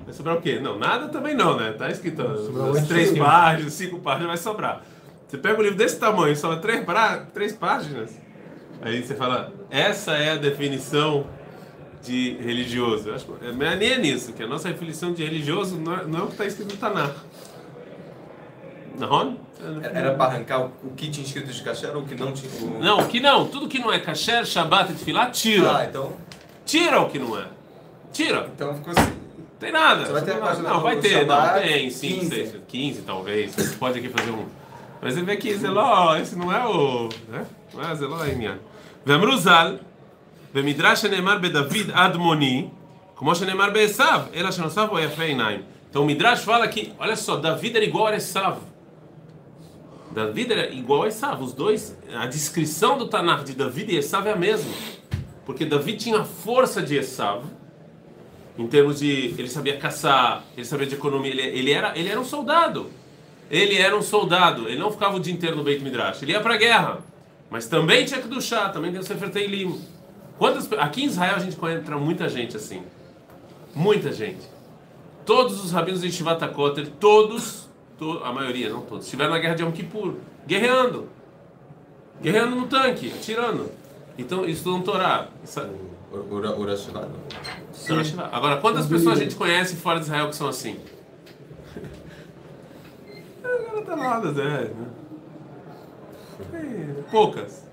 Vai 0.05 0.15
sobrar 0.15 0.37
o 0.37 0.41
quê? 0.41 0.59
Não, 0.61 0.79
nada 0.79 1.09
também 1.09 1.35
não, 1.35 1.57
né? 1.57 1.73
Tá 1.73 1.91
escrito 1.91 2.23
as 2.23 2.87
três 2.87 3.17
páginas, 3.19 3.73
cinco 3.75 3.99
páginas, 4.01 4.29
vai 4.29 4.37
sobrar. 4.37 4.83
Você 5.29 5.39
pega 5.39 5.59
um 5.59 5.63
livro 5.63 5.77
desse 5.79 5.99
tamanho, 5.99 6.35
sobra 6.37 6.57
três, 6.59 6.85
três 7.33 7.53
páginas. 7.53 8.19
Aí 8.83 9.05
você 9.05 9.15
fala, 9.15 9.53
essa 9.69 10.13
é 10.13 10.31
a 10.33 10.37
definição 10.37 11.27
de 12.03 12.37
religioso. 12.41 13.09
Eu 13.11 13.15
acho, 13.15 13.27
que- 13.27 13.47
é, 13.47 13.77
nem 13.77 13.91
é 13.93 13.99
nisso, 13.99 14.33
que 14.33 14.43
a 14.43 14.47
nossa 14.47 14.69
definição 14.69 15.13
de 15.13 15.23
religioso 15.23 15.77
não 15.77 15.95
é, 15.95 16.05
não 16.05 16.19
é 16.21 16.23
o 16.23 16.27
que 16.27 16.33
está 16.33 16.47
escrito 16.47 16.73
no 16.73 16.79
Tanar. 16.79 17.15
Não? 19.01 19.39
Era 19.83 20.15
para 20.15 20.33
arrancar 20.33 20.61
o 20.61 20.91
que 20.95 21.11
tinha 21.11 21.25
inscrito 21.25 21.51
de 21.51 21.63
kasher 21.63 21.97
ou 21.97 22.03
o 22.03 22.07
que 22.07 22.15
não 22.15 22.33
tinha. 22.33 22.51
O... 22.61 22.79
Não, 22.79 23.01
o 23.01 23.09
que 23.09 23.19
não. 23.19 23.47
Tudo 23.47 23.67
que 23.67 23.79
não 23.79 23.93
é 23.93 23.99
kasher, 23.99 24.45
shabat 24.45 24.93
e 24.93 24.95
tefilá, 24.95 25.31
tira. 25.31 25.79
Ah, 25.79 25.85
então. 25.87 26.13
Tira 26.67 27.01
o 27.01 27.09
que 27.09 27.19
não 27.19 27.39
é. 27.39 27.47
Tira. 28.13 28.51
Então 28.55 28.75
ficou 28.75 28.93
assim. 28.93 29.11
Não 29.39 29.47
tem 29.59 29.73
nada. 29.73 30.05
Você 30.05 30.13
vai 30.13 30.23
ter 30.23 30.63
Não, 30.63 30.81
vai 30.81 30.97
ter. 30.97 31.27
Não, 31.27 31.53
tem, 31.55 31.91
sim, 31.91 32.21
15. 32.21 32.29
6, 32.29 32.57
15 32.69 33.03
talvez. 33.03 33.55
Você 33.55 33.77
pode 33.77 33.99
aqui 33.99 34.09
fazer 34.09 34.31
um. 34.31 34.47
Mas 35.01 35.17
ele 35.17 35.25
vê 35.25 35.37
que 35.37 35.55
Zeló, 35.57 36.17
esse 36.17 36.37
não 36.37 36.53
é 36.53 36.67
o. 36.67 37.09
Né? 37.29 37.47
Não 37.73 37.91
é 37.91 37.95
Zeló, 37.95 38.23
é 38.25 38.35
minha. 38.35 38.61
Vemruzal, 39.05 39.79
Vemidrash 40.53 41.05
Neymar 41.05 41.41
Bedavid 41.41 41.91
Admoni, 41.95 42.71
como 43.15 43.33
Neymar 43.33 43.73
Beesav, 43.73 44.29
ela 44.35 44.53
Shenosav 44.53 44.93
ou 44.93 45.01
Yafé 45.01 45.31
Inaim. 45.31 45.65
Então 45.89 46.03
o 46.03 46.07
Midrash 46.07 46.43
fala 46.45 46.69
que, 46.69 46.93
olha 46.99 47.17
só, 47.17 47.37
David 47.37 47.77
era 47.77 47.85
igual 47.85 48.07
a 48.07 48.17
Esav. 48.17 48.59
David 50.11 50.53
era 50.53 50.71
igual 50.73 51.05
a 51.05 51.09
Esav. 51.09 51.43
Os 51.43 51.53
dois, 51.53 51.97
a 52.15 52.27
descrição 52.27 52.99
do 52.99 53.09
Tanakh 53.09 53.45
de 53.45 53.53
David 53.55 53.93
e 53.93 53.97
Esav 53.97 54.27
é 54.29 54.33
a 54.33 54.37
mesma. 54.37 54.73
Porque 55.47 55.65
David 55.65 55.99
tinha 55.99 56.21
a 56.21 56.25
força 56.25 56.83
de 56.83 56.97
Esav, 56.97 57.45
em 58.59 58.67
termos 58.67 58.99
de 59.01 59.35
ele 59.39 59.49
sabia 59.49 59.77
caçar, 59.79 60.45
ele 60.57 60.67
sabia 60.67 60.87
de 60.87 60.95
economia, 60.95 61.31
ele, 61.31 61.43
ele 61.43 61.73
era 61.73 61.97
ele 61.99 62.09
era 62.09 62.21
um 62.21 62.25
soldado. 62.25 62.91
Ele 63.51 63.77
era 63.77 63.97
um 63.97 64.03
soldado, 64.03 64.69
ele 64.69 64.79
não 64.79 64.93
ficava 64.93 65.17
o 65.17 65.21
dia 65.21 65.33
inteiro 65.33 65.57
no 65.57 65.65
Beit 65.65 65.83
Midrash, 65.83 66.23
ele 66.23 66.33
ia 66.33 66.41
para 66.41 66.55
a 66.55 66.57
guerra. 66.57 66.99
Mas 67.51 67.67
também 67.67 68.05
tinha 68.05 68.21
que 68.21 68.29
duchar, 68.29 68.73
também 68.73 68.93
tem 68.93 69.01
o 69.01 69.03
Sefer 69.03 69.29
Teilim. 69.29 69.81
Quantas 70.39 70.71
aqui 70.75 71.03
em 71.03 71.07
Israel 71.07 71.35
a 71.35 71.39
gente 71.41 71.57
encontra 71.57 71.99
muita 71.99 72.29
gente 72.29 72.57
assim. 72.57 72.83
Muita 73.75 74.13
gente. 74.13 74.47
Todos 75.27 75.65
os 75.65 75.73
rabinos 75.73 76.01
de 76.01 76.13
Shivat 76.13 76.41
HaKotel, 76.45 76.87
todos, 77.01 77.63
to- 77.63 77.70
a 78.25 78.33
maioria, 78.33 78.69
não 78.71 78.81
todos, 78.83 79.05
estiveram 79.05 79.31
na 79.33 79.39
guerra 79.39 79.55
de 79.55 79.63
Yom 79.63 79.73
Kippur, 79.73 80.15
guerreando. 80.47 81.09
Guerreando 82.23 82.57
no 82.57 82.67
tanque, 82.67 83.13
atirando. 83.15 83.71
Então, 84.19 84.45
estudam 84.45 84.83
Torá. 84.83 85.29
Isso- 85.43 85.61
Urashivá, 86.13 87.03
não. 87.03 87.21
Torá 87.87 88.03
Shiva. 88.05 88.29
Agora, 88.33 88.57
quantas 88.61 88.87
pessoas 88.87 89.19
a 89.19 89.23
gente 89.23 89.37
conhece 89.37 89.77
fora 89.77 89.99
de 90.01 90.07
Israel 90.07 90.29
que 90.29 90.37
são 90.37 90.49
assim? 90.49 90.79
Não 93.73 93.83
tá 93.85 93.97
nada, 93.97 94.33
né? 94.33 94.71
É, 96.53 97.03
Poucas. 97.11 97.65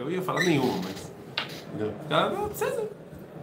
Eu 0.00 0.10
ia 0.10 0.22
falar 0.22 0.40
nenhuma, 0.44 0.74
mas. 0.82 1.12
precisa. 2.48 2.88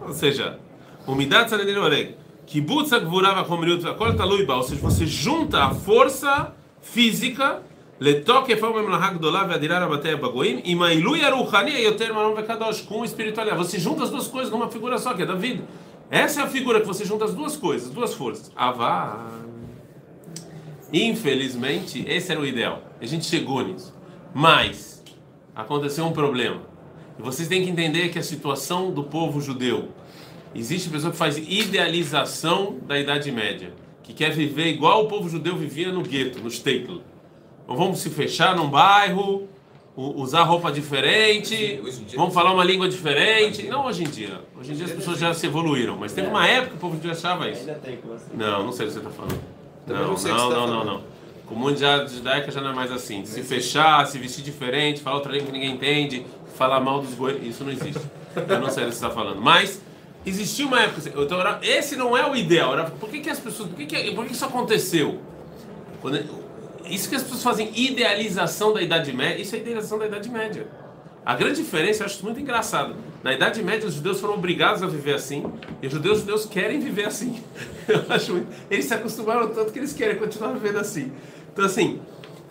Ou 0.00 0.12
seja, 0.12 0.58
umidade 1.06 1.50
sanedin 1.50 1.76
oreg 1.76 2.16
que 2.46 2.60
butsa 2.60 2.98
gvurava 2.98 3.44
com 3.44 3.56
minuto 3.56 3.86
a 3.86 3.92
Vakol 3.92 4.14
Taluiba, 4.14 4.56
ou 4.56 4.62
seja, 4.62 4.80
você 4.80 5.06
junta 5.06 5.64
a 5.64 5.74
força 5.74 6.52
física, 6.80 7.62
Letoque 8.00 8.56
Fomem 8.56 8.86
Lahagdolav 8.88 9.52
Adirar 9.52 9.82
Abatei 9.82 10.16
Bagoim, 10.16 10.60
e 10.64 10.74
Mailu 10.74 11.16
Yaruhani 11.16 11.84
Yoter 11.84 12.12
Marom 12.12 12.34
Vekadosh, 12.34 12.82
com 12.82 13.04
espiritualidade. 13.04 13.62
Você 13.62 13.78
junta 13.78 14.02
as 14.02 14.10
duas 14.10 14.26
coisas 14.26 14.50
numa 14.50 14.68
figura 14.68 14.98
só, 14.98 15.14
que 15.14 15.22
é 15.22 15.26
David. 15.26 15.62
Essa 16.10 16.40
é 16.40 16.44
a 16.44 16.46
figura 16.48 16.80
que 16.80 16.86
você 16.86 17.04
junta 17.04 17.24
as 17.24 17.34
duas 17.34 17.56
coisas, 17.56 17.90
duas 17.90 18.12
forças. 18.12 18.50
Avá. 18.56 19.24
Infelizmente, 20.92 22.04
esse 22.06 22.30
era 22.30 22.40
o 22.40 22.44
ideal. 22.44 22.82
A 23.00 23.06
gente 23.06 23.24
chegou 23.24 23.62
nisso. 23.62 23.94
Mas, 24.34 25.02
aconteceu 25.54 26.04
um 26.04 26.12
problema. 26.12 26.60
E 27.18 27.22
vocês 27.22 27.48
têm 27.48 27.64
que 27.64 27.70
entender 27.70 28.08
que 28.10 28.18
a 28.18 28.22
situação 28.22 28.90
do 28.90 29.04
povo 29.04 29.40
judeu 29.40 29.88
existe 30.54 30.88
pessoa 30.90 31.10
que 31.10 31.16
faz 31.18 31.36
idealização 31.38 32.76
da 32.86 32.98
Idade 32.98 33.30
Média, 33.30 33.72
que 34.02 34.12
quer 34.12 34.30
viver 34.30 34.66
igual 34.68 35.04
o 35.04 35.08
povo 35.08 35.28
judeu 35.28 35.56
vivia 35.56 35.90
no 35.92 36.02
gueto, 36.02 36.38
no 36.40 36.50
shtetl. 36.50 36.98
Então 37.64 37.76
vamos 37.76 38.00
se 38.00 38.10
fechar 38.10 38.56
num 38.56 38.68
bairro, 38.68 39.48
usar 39.96 40.42
roupa 40.44 40.72
diferente, 40.72 41.80
vamos 42.16 42.32
falar 42.34 42.52
uma 42.52 42.64
língua 42.64 42.88
diferente. 42.88 43.64
Não 43.68 43.86
hoje 43.86 44.04
em 44.04 44.08
dia. 44.08 44.40
Hoje 44.58 44.72
em 44.72 44.74
dia 44.74 44.86
as 44.86 44.92
pessoas 44.92 45.18
já 45.18 45.32
se 45.34 45.46
evoluíram, 45.46 45.96
mas 45.96 46.12
teve 46.12 46.28
uma 46.28 46.46
época 46.46 46.70
que 46.70 46.76
o 46.76 46.80
povo 46.80 46.96
judeu 46.96 47.12
achava 47.12 47.48
isso. 47.50 47.66
Não, 48.34 48.64
não 48.64 48.72
sei 48.72 48.86
o 48.86 48.88
que 48.88 48.94
você 48.94 48.98
está 49.00 49.10
falando. 49.10 49.40
Também 49.86 50.02
Não, 50.02 50.12
não 50.14 50.16
não, 50.16 50.22
tá 50.22 50.28
não, 50.28 50.66
não, 50.66 50.78
falando. 50.84 51.04
O 51.50 51.54
mundo 51.54 51.76
já- 51.78 52.06
judaico 52.06 52.50
já 52.50 52.62
não 52.62 52.70
é 52.70 52.74
mais 52.74 52.90
assim. 52.90 53.26
Se 53.26 53.42
fechar, 53.42 54.06
se 54.06 54.16
vestir 54.18 54.42
diferente, 54.42 55.00
falar 55.02 55.16
outra 55.16 55.32
língua 55.32 55.48
que 55.48 55.52
ninguém 55.52 55.72
entende, 55.74 56.24
falar 56.56 56.80
mal 56.80 57.02
dos 57.02 57.12
goi, 57.14 57.38
isso 57.42 57.62
não 57.62 57.70
existe. 57.70 58.00
Eu 58.34 58.58
não 58.60 58.70
sei 58.70 58.84
o 58.84 58.86
que 58.86 58.92
você 58.94 59.04
está 59.04 59.10
falando. 59.10 59.38
Mas 59.42 59.82
existiu 60.24 60.66
uma 60.68 60.80
época. 60.80 61.08
Então, 61.08 61.38
esse 61.62 61.96
não 61.96 62.16
é 62.16 62.28
o 62.28 62.34
ideal. 62.36 62.72
Era- 62.74 62.84
Por 62.84 63.08
que, 63.08 63.20
que 63.20 63.30
as 63.30 63.40
pessoas. 63.40 63.68
Por 63.68 63.76
que, 63.78 63.86
que, 63.86 64.10
por 64.14 64.24
que 64.26 64.32
isso 64.32 64.44
aconteceu? 64.44 65.20
Quando- 66.00 66.42
isso 66.86 67.08
que 67.08 67.14
as 67.14 67.22
pessoas 67.22 67.42
fazem 67.42 67.70
idealização 67.74 68.72
da 68.72 68.82
Idade 68.82 69.12
Média, 69.12 69.40
isso 69.40 69.54
é 69.54 69.58
idealização 69.58 69.98
da 69.98 70.06
Idade 70.06 70.28
Média. 70.28 70.66
A 71.24 71.34
grande 71.36 71.62
diferença, 71.62 72.02
eu 72.02 72.06
acho 72.06 72.24
muito 72.24 72.40
engraçado. 72.40 72.96
Na 73.22 73.32
Idade 73.32 73.62
Média, 73.62 73.86
os 73.88 73.94
judeus 73.94 74.20
foram 74.20 74.34
obrigados 74.34 74.82
a 74.82 74.86
viver 74.88 75.14
assim, 75.14 75.44
e 75.80 75.86
os 75.86 75.92
judeus, 75.92 76.14
os 76.14 76.20
judeus 76.22 76.44
querem 76.46 76.80
viver 76.80 77.06
assim. 77.06 77.40
Eu 77.86 78.02
acho 78.08 78.32
muito... 78.32 78.48
Eles 78.68 78.84
se 78.86 78.92
acostumaram 78.94 79.48
tanto 79.50 79.72
que 79.72 79.78
eles 79.78 79.92
querem 79.92 80.16
continuar 80.16 80.52
vivendo 80.52 80.78
assim. 80.78 81.12
Então, 81.52 81.64
assim, 81.64 82.00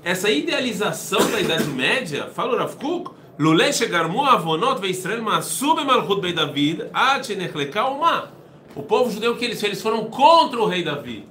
essa 0.05 0.29
idealização 0.29 1.19
da 1.29 1.41
Idade 1.41 1.65
Média, 1.65 2.29
fala 2.33 2.53
o 2.55 2.57
Rav 2.57 2.75
Kuk, 2.77 3.11
Lulei 3.41 3.73
shegarmu 3.73 4.23
avonot 4.23 4.79
veIsrael 4.79 5.23
masub 5.23 5.83
malchut 5.83 6.21
bei 6.21 6.31
David 6.31 6.85
ad 6.93 7.25
shenechleka 7.25 7.85
uma. 7.85 8.29
O 8.75 8.83
povo 8.83 9.09
judeu 9.09 9.35
que 9.35 9.43
eles 9.43 9.63
eles 9.63 9.81
foram 9.81 10.05
contra 10.05 10.61
o 10.61 10.67
rei 10.67 10.83
Davi. 10.83 11.27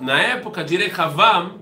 Na 0.00 0.20
época 0.20 0.64
de 0.64 0.76
Rechavam 0.76 1.60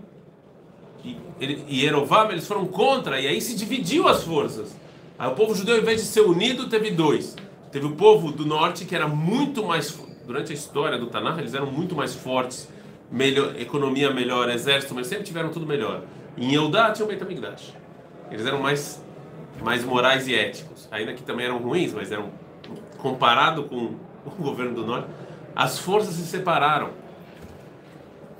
e 1.05 1.85
Erovam, 1.85 2.31
eles 2.31 2.49
foram 2.49 2.67
contra, 2.67 3.21
e 3.21 3.27
aí 3.27 3.39
se 3.43 3.55
dividiu 3.55 4.09
as 4.09 4.25
forças. 4.25 4.75
Aí 5.19 5.29
o 5.29 5.35
povo 5.35 5.55
judeu, 5.55 5.77
em 5.77 5.85
vez 5.85 6.01
de 6.01 6.07
ser 6.07 6.23
unido, 6.23 6.67
teve 6.71 6.91
dois. 6.91 7.37
Teve 7.71 7.85
o 7.85 7.97
povo 7.97 8.33
do 8.33 8.47
norte, 8.47 8.87
que 8.87 8.95
era 8.95 9.07
muito 9.07 9.63
mais. 9.63 9.95
Durante 10.27 10.53
a 10.53 10.55
história 10.55 10.97
do 10.97 11.07
Tanakh, 11.07 11.39
eles 11.39 11.53
eram 11.53 11.71
muito 11.71 11.95
mais 11.95 12.15
fortes, 12.15 12.67
melhor, 13.13 13.55
economia 13.61 14.11
melhor, 14.11 14.49
exército, 14.49 14.95
mas 14.95 15.07
sempre 15.07 15.25
tiveram 15.25 15.51
tudo 15.51 15.67
melhor. 15.67 16.05
Em 16.35 16.55
Eudá 16.55 16.91
tinha 16.93 17.05
o 17.05 17.09
Beit 17.09 17.23
Eles 18.31 18.47
eram 18.47 18.61
mais 18.61 19.03
mais 19.62 19.84
morais 19.84 20.28
e 20.28 20.36
éticos. 20.36 20.88
Ainda 20.92 21.14
que 21.14 21.24
também 21.24 21.46
eram 21.46 21.58
ruins, 21.58 21.94
mas 21.94 22.12
eram. 22.12 22.30
Comparado 22.98 23.64
com 23.64 23.96
o 24.26 24.30
governo 24.40 24.74
do 24.76 24.86
norte, 24.86 25.08
as 25.56 25.78
forças 25.80 26.14
se 26.16 26.26
separaram. 26.26 26.90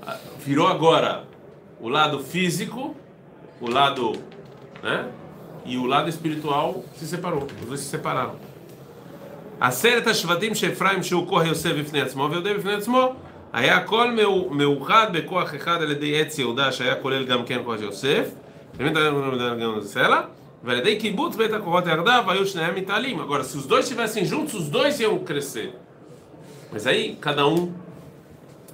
Ah, 0.06 0.16
Virou 0.38 0.66
agora 0.68 1.24
o 1.80 1.88
lado 1.88 2.18
físico, 2.20 2.94
o 3.60 3.68
lado, 3.70 4.12
né? 4.82 5.08
E 5.66 5.76
o 5.78 5.86
lado 5.86 6.08
espiritual 6.08 6.82
se 6.96 7.06
separou. 7.06 7.46
Os 7.62 7.66
dois 7.68 7.80
se 7.80 7.86
separaram. 7.90 8.36
עשרת 9.60 10.06
השבטים 10.06 10.54
שאפרים 10.54 11.02
שהוא 11.02 11.26
כוח 11.28 11.44
יוסף 11.46 11.70
בפני 11.72 12.00
עצמו 12.00 12.28
ויהודה 12.30 12.54
בפני 12.54 12.72
עצמו 12.74 13.12
היה 13.52 13.76
הכל 13.76 14.10
מאו- 14.12 14.50
מאוחד 14.50 15.06
בכוח 15.12 15.54
אחד 15.54 15.82
על 15.82 15.90
ידי 15.92 16.20
עץ 16.20 16.38
יהודה 16.38 16.72
שהיה 16.72 16.94
כולל 16.94 17.24
גם 17.24 17.44
כן 17.44 17.60
כוח 17.64 17.80
יוסף 17.80 18.28
Veredei 20.61 20.97
kibbutz 20.97 21.37
beta 21.37 21.59
kohot 21.59 21.87
erdav, 21.87 22.29
ayushneem 22.29 22.77
italim. 22.77 23.19
Agora, 23.19 23.43
se 23.43 23.57
os 23.57 23.65
dois 23.65 23.85
estivessem 23.85 24.25
juntos, 24.25 24.53
os 24.53 24.69
dois 24.69 24.99
iam 24.99 25.19
crescer. 25.19 25.73
Mas 26.71 26.85
aí, 26.85 27.15
cada 27.19 27.47
um. 27.47 27.73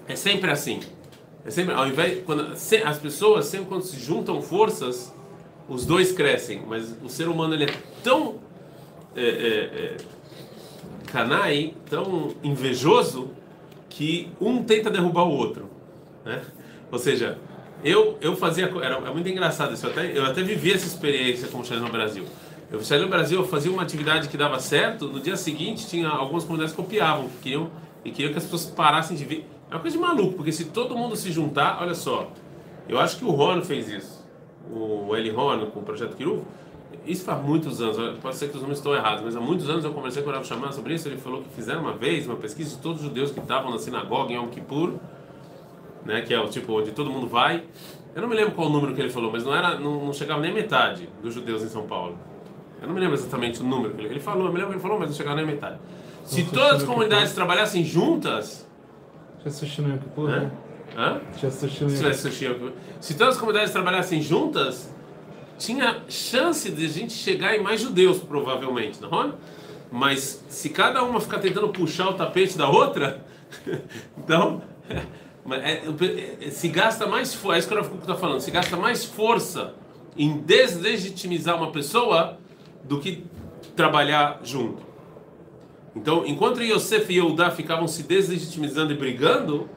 É 0.08 0.15
sempre 0.15 0.52
assim. 0.52 0.80
É 1.45 1.52
sempre, 1.52 1.74
ao 1.74 1.88
invés, 1.88 2.24
quando, 2.26 2.56
se, 2.56 2.78
as 2.78 2.98
pessoas, 2.98 3.45
sempre 3.45 3.67
quando 3.67 3.84
se 3.84 4.00
juntam 4.00 4.41
forças, 4.41 5.13
os 5.69 5.86
dois 5.86 6.12
crescem. 6.12 6.63
Mas 6.67 6.95
o 7.04 7.10
ser 7.10 7.28
humano 7.28 7.54
ele 7.54 7.65
é 7.65 7.74
tão. 8.04 8.39
É, 9.15 9.21
é, 9.21 9.28
é 9.28 9.98
canai, 11.12 11.74
tão 11.89 12.36
invejoso, 12.43 13.30
que 13.88 14.30
um 14.41 14.63
tenta 14.63 14.89
derrubar 14.89 15.24
o 15.24 15.32
outro. 15.32 15.69
Né? 16.26 16.41
Ou 16.91 17.00
seja, 17.00 17.38
eu 17.86 18.17
eu 18.19 18.36
fazia 18.36 18.65
era, 18.82 18.95
é 18.95 19.12
muito 19.12 19.30
engraçado 19.30 19.74
isso, 19.74 19.86
eu 19.86 19.91
até 19.91 20.17
eu 20.17 20.26
até 20.26 20.41
vivi 20.41 20.74
essa 20.74 20.88
experiência 20.88 21.48
como 21.48 21.63
chalé 21.63 21.80
no 21.80 21.89
Brasil. 21.89 22.26
Eu 22.71 22.84
chalé 22.84 23.04
no 23.04 23.10
Brasil, 23.10 23.39
eu 23.39 23.48
fazia 23.48 23.71
uma 23.71 23.84
atividade 23.84 24.28
que 24.28 24.36
dava 24.36 24.60
certo, 24.60 25.08
no 25.08 25.19
dia 25.19 25.38
seguinte 25.38 25.88
tinha 25.88 26.10
algumas 26.10 26.43
comunidades 26.43 26.76
que 26.76 26.82
copiavam, 26.82 27.30
que 27.30 27.38
queriam 27.43 27.69
e 28.04 28.12
queriam 28.12 28.32
que 28.32 28.38
as 28.39 28.43
pessoas 28.43 28.65
parassem 28.65 29.15
de 29.15 29.24
ver. 29.24 29.48
É 29.69 29.76
uma 29.76 29.80
coisa 29.80 29.95
de 29.95 30.02
maluco, 30.02 30.34
porque 30.34 30.52
se 30.52 30.65
todo 30.65 30.98
mundo 30.98 31.15
se 31.15 31.32
juntar, 31.32 31.78
olha 31.82 31.93
só, 31.93 32.32
eu 32.89 33.00
acho 33.00 33.17
que 33.17 33.26
o 33.26 33.30
Ron 33.30 33.62
fez 33.62 33.88
isso, 33.88 34.26
o 34.71 35.15
Eli 35.15 35.30
Ron 35.30 35.67
com 35.67 35.80
o 35.80 35.84
projeto 35.84 36.15
Kiruv, 36.15 36.43
isso 37.06 37.24
faz 37.24 37.43
muitos 37.43 37.82
anos, 37.82 38.17
pode 38.19 38.36
ser 38.36 38.50
que 38.50 38.56
os 38.56 38.62
números 38.62 38.80
estão 38.80 38.95
errados, 38.95 39.24
mas 39.24 39.36
há 39.36 39.39
muitos 39.39 39.69
anos 39.69 39.86
eu 39.86 39.91
conversei 39.93 40.24
com 40.24 40.30
o 40.30 40.34
Rav 40.34 40.43
Shaman 40.43 40.71
sobre 40.71 40.95
isso. 40.95 41.08
Ele 41.08 41.17
falou 41.17 41.43
que 41.43 41.50
fizeram 41.50 41.82
uma 41.82 41.93
vez 41.93 42.26
uma 42.26 42.36
pesquisa 42.36 42.76
de 42.76 42.82
todos 42.82 43.02
os 43.02 43.08
judeus 43.08 43.32
que 43.32 43.39
estavam 43.39 43.69
na 43.69 43.78
sinagoga 43.78 44.34
em 44.34 44.38
Yom 44.38 44.48
Kippur, 44.48 44.93
né, 46.05 46.21
que 46.21 46.33
é 46.33 46.39
o 46.39 46.47
tipo 46.47 46.71
onde 46.73 46.91
todo 46.91 47.09
mundo 47.09 47.27
vai. 47.27 47.63
Eu 48.15 48.21
não 48.21 48.29
me 48.29 48.35
lembro 48.35 48.53
qual 48.53 48.67
o 48.67 48.69
número 48.69 48.93
que 48.93 49.01
ele 49.01 49.09
falou, 49.09 49.31
mas 49.31 49.43
não 49.43 49.53
era, 49.53 49.77
não, 49.77 50.05
não 50.05 50.13
chegava 50.13 50.39
nem 50.39 50.53
metade 50.53 51.09
dos 51.21 51.33
judeus 51.33 51.63
em 51.63 51.67
São 51.67 51.85
Paulo. 51.85 52.17
Eu 52.81 52.87
não 52.87 52.93
me 52.93 53.01
lembro 53.01 53.15
exatamente 53.15 53.59
o 53.61 53.63
número 53.63 53.93
que 53.93 54.01
ele, 54.01 54.09
ele 54.09 54.19
falou, 54.19 54.45
eu 54.45 54.53
me 54.53 54.57
lembro 54.57 54.69
que 54.69 54.75
ele 54.75 54.81
falou, 54.81 54.99
mas 54.99 55.09
não 55.09 55.15
chegava 55.15 55.35
nem 55.35 55.45
metade. 55.45 55.77
Se 56.23 56.41
Nossa, 56.41 56.53
todas 56.53 56.81
as 56.81 56.83
comunidades 56.83 57.33
trabalhassem 57.33 57.83
juntas, 57.83 58.67
Já 59.43 59.49
assistiu 59.49 59.83
no 59.83 59.89
Yom 59.91 59.97
Kippur, 59.97 60.29
né? 60.29 60.51
Hã? 60.95 61.21
Já 61.41 61.47
assistiu 61.47 61.87
no 61.87 62.73
Se 63.01 63.17
todas 63.17 63.35
as 63.35 63.39
comunidades 63.39 63.73
trabalhassem 63.73 64.21
juntas, 64.21 64.93
tinha 65.57 66.01
chance 66.07 66.71
de 66.71 66.85
a 66.85 66.89
gente 66.89 67.13
chegar 67.13 67.55
em 67.55 67.61
mais 67.61 67.81
judeus, 67.81 68.19
provavelmente, 68.19 69.01
não 69.01 69.23
é? 69.23 69.31
Mas 69.91 70.43
se 70.49 70.69
cada 70.69 71.03
uma 71.03 71.19
ficar 71.19 71.39
tentando 71.39 71.69
puxar 71.69 72.09
o 72.09 72.13
tapete 72.13 72.57
da 72.57 72.69
outra, 72.69 73.23
então 74.17 74.61
se 76.51 76.67
gasta 76.69 77.05
mais 77.05 77.34
força, 77.34 77.55
é 77.55 77.60
isso 77.60 77.67
que 77.67 77.73
o 77.73 77.77
Rav 77.77 77.95
está 77.99 78.15
falando, 78.15 78.39
se 78.39 78.51
gasta 78.51 78.75
mais 78.75 79.05
força 79.05 79.75
em 80.17 80.38
deslegitimizar 80.38 81.55
uma 81.55 81.71
pessoa 81.71 82.38
do 82.84 82.99
que 82.99 83.23
trabalhar 83.75 84.39
junto. 84.43 84.84
Então, 85.95 86.25
enquanto 86.25 86.62
Yosef 86.62 87.12
e 87.12 87.17
Yehudá 87.17 87.51
ficavam 87.51 87.88
se 87.88 88.03
deslegitimizando 88.03 88.91
e 88.91 88.97
brigando, 88.97 89.69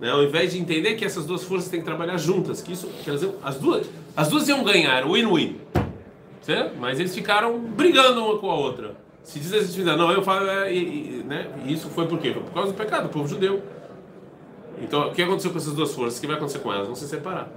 né, 0.00 0.10
ao 0.10 0.24
invés 0.24 0.52
de 0.52 0.58
entender 0.58 0.94
que 0.94 1.04
essas 1.04 1.26
duas 1.26 1.44
forças 1.44 1.70
têm 1.70 1.80
que 1.80 1.86
trabalhar 1.86 2.16
juntas, 2.16 2.60
que 2.60 2.72
isso, 2.72 2.88
que 3.04 3.08
elas 3.08 3.24
as 3.42 3.58
duas, 3.58 3.86
as 4.16 4.28
duas 4.28 4.48
iam 4.48 4.64
ganhar, 4.64 5.06
win-win? 5.06 5.60
Mas 6.80 6.98
eles 6.98 7.14
ficaram 7.14 7.58
brigando 7.58 8.24
uma 8.24 8.38
com 8.38 8.50
a 8.50 8.54
outra, 8.54 8.96
se 9.22 9.38
deslegitimizando. 9.38 9.98
Não, 9.98 10.10
eu 10.10 10.22
falo, 10.22 10.48
é, 10.48 10.74
e, 10.74 11.22
né? 11.24 11.46
E 11.64 11.72
isso 11.72 11.88
foi 11.88 12.08
por 12.08 12.18
quê? 12.18 12.32
Foi 12.32 12.42
por 12.42 12.52
causa 12.52 12.72
do 12.72 12.76
pecado 12.76 13.04
do 13.04 13.08
povo 13.10 13.28
judeu. 13.28 13.62
Então, 14.82 15.08
o 15.08 15.12
que 15.12 15.22
aconteceu 15.22 15.50
com 15.50 15.58
essas 15.58 15.74
duas 15.74 15.94
forças? 15.94 16.18
O 16.18 16.20
que 16.20 16.26
vai 16.26 16.36
acontecer 16.36 16.58
com 16.58 16.72
elas? 16.72 16.86
Vão 16.86 16.96
se 16.96 17.06
separar. 17.06 17.48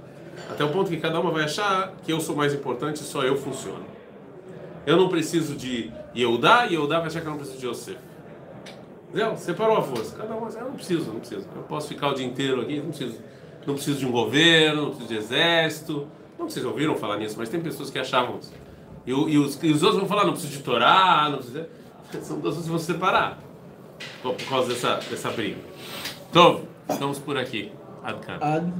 Até 0.50 0.64
o 0.64 0.68
ponto 0.68 0.90
que 0.90 0.98
cada 0.98 1.18
uma 1.18 1.30
vai 1.30 1.44
achar 1.44 1.92
que 2.04 2.12
eu 2.12 2.20
sou 2.20 2.36
mais 2.36 2.54
importante, 2.54 3.00
só 3.00 3.22
eu 3.22 3.36
funciono. 3.36 3.84
Eu 4.86 4.96
não 4.96 5.08
preciso 5.08 5.56
de 5.56 5.90
Yehudá 6.14 6.64
Yehudá 6.64 6.98
vai 6.98 7.08
achar 7.08 7.20
que 7.20 7.26
eu 7.26 7.30
não 7.30 7.38
preciso 7.38 7.58
de 7.58 7.66
Yosef. 7.66 7.98
Entendeu? 9.08 9.36
Separou 9.36 9.76
a 9.78 9.82
força. 9.82 10.16
Cada 10.16 10.34
um, 10.34 10.48
eu 10.48 10.64
não 10.64 10.72
preciso, 10.72 11.12
não 11.12 11.18
preciso. 11.18 11.46
Eu 11.54 11.62
posso 11.62 11.88
ficar 11.88 12.10
o 12.10 12.14
dia 12.14 12.24
inteiro 12.26 12.60
aqui, 12.62 12.78
não 12.78 12.88
preciso. 12.88 13.18
Não 13.66 13.74
preciso 13.74 13.98
de 13.98 14.06
um 14.06 14.12
governo, 14.12 14.82
não 14.82 14.88
preciso 14.90 15.08
de 15.08 15.16
exército. 15.16 16.06
Não 16.38 16.48
se 16.48 16.60
ouviram 16.60 16.94
falar 16.94 17.16
nisso, 17.16 17.34
mas 17.38 17.48
tem 17.48 17.60
pessoas 17.60 17.90
que 17.90 17.98
achavam 17.98 18.38
isso. 18.38 18.52
E, 19.06 19.10
e 19.10 19.38
os, 19.38 19.58
e 19.62 19.70
os 19.72 19.82
outros 19.82 20.00
vão 20.00 20.08
falar, 20.08 20.24
não 20.24 20.32
preciso 20.32 20.52
de 20.52 20.62
Torá, 20.62 21.28
não 21.30 21.38
preciso. 21.38 21.60
de-" 22.12 22.20
São 22.22 22.38
duas 22.38 22.54
coisas 22.54 22.64
que 22.64 22.70
vão 22.70 22.78
se 22.78 22.84
separar 22.84 23.38
por 24.22 24.36
causa 24.48 24.68
dessa, 24.68 24.96
dessa 25.10 25.30
briga. 25.30 25.58
Então, 26.30 26.62
ficamos 26.88 27.18
por 27.18 27.38
aqui. 27.38 27.72
Adkan. 28.02 28.38
Ad. 28.42 28.72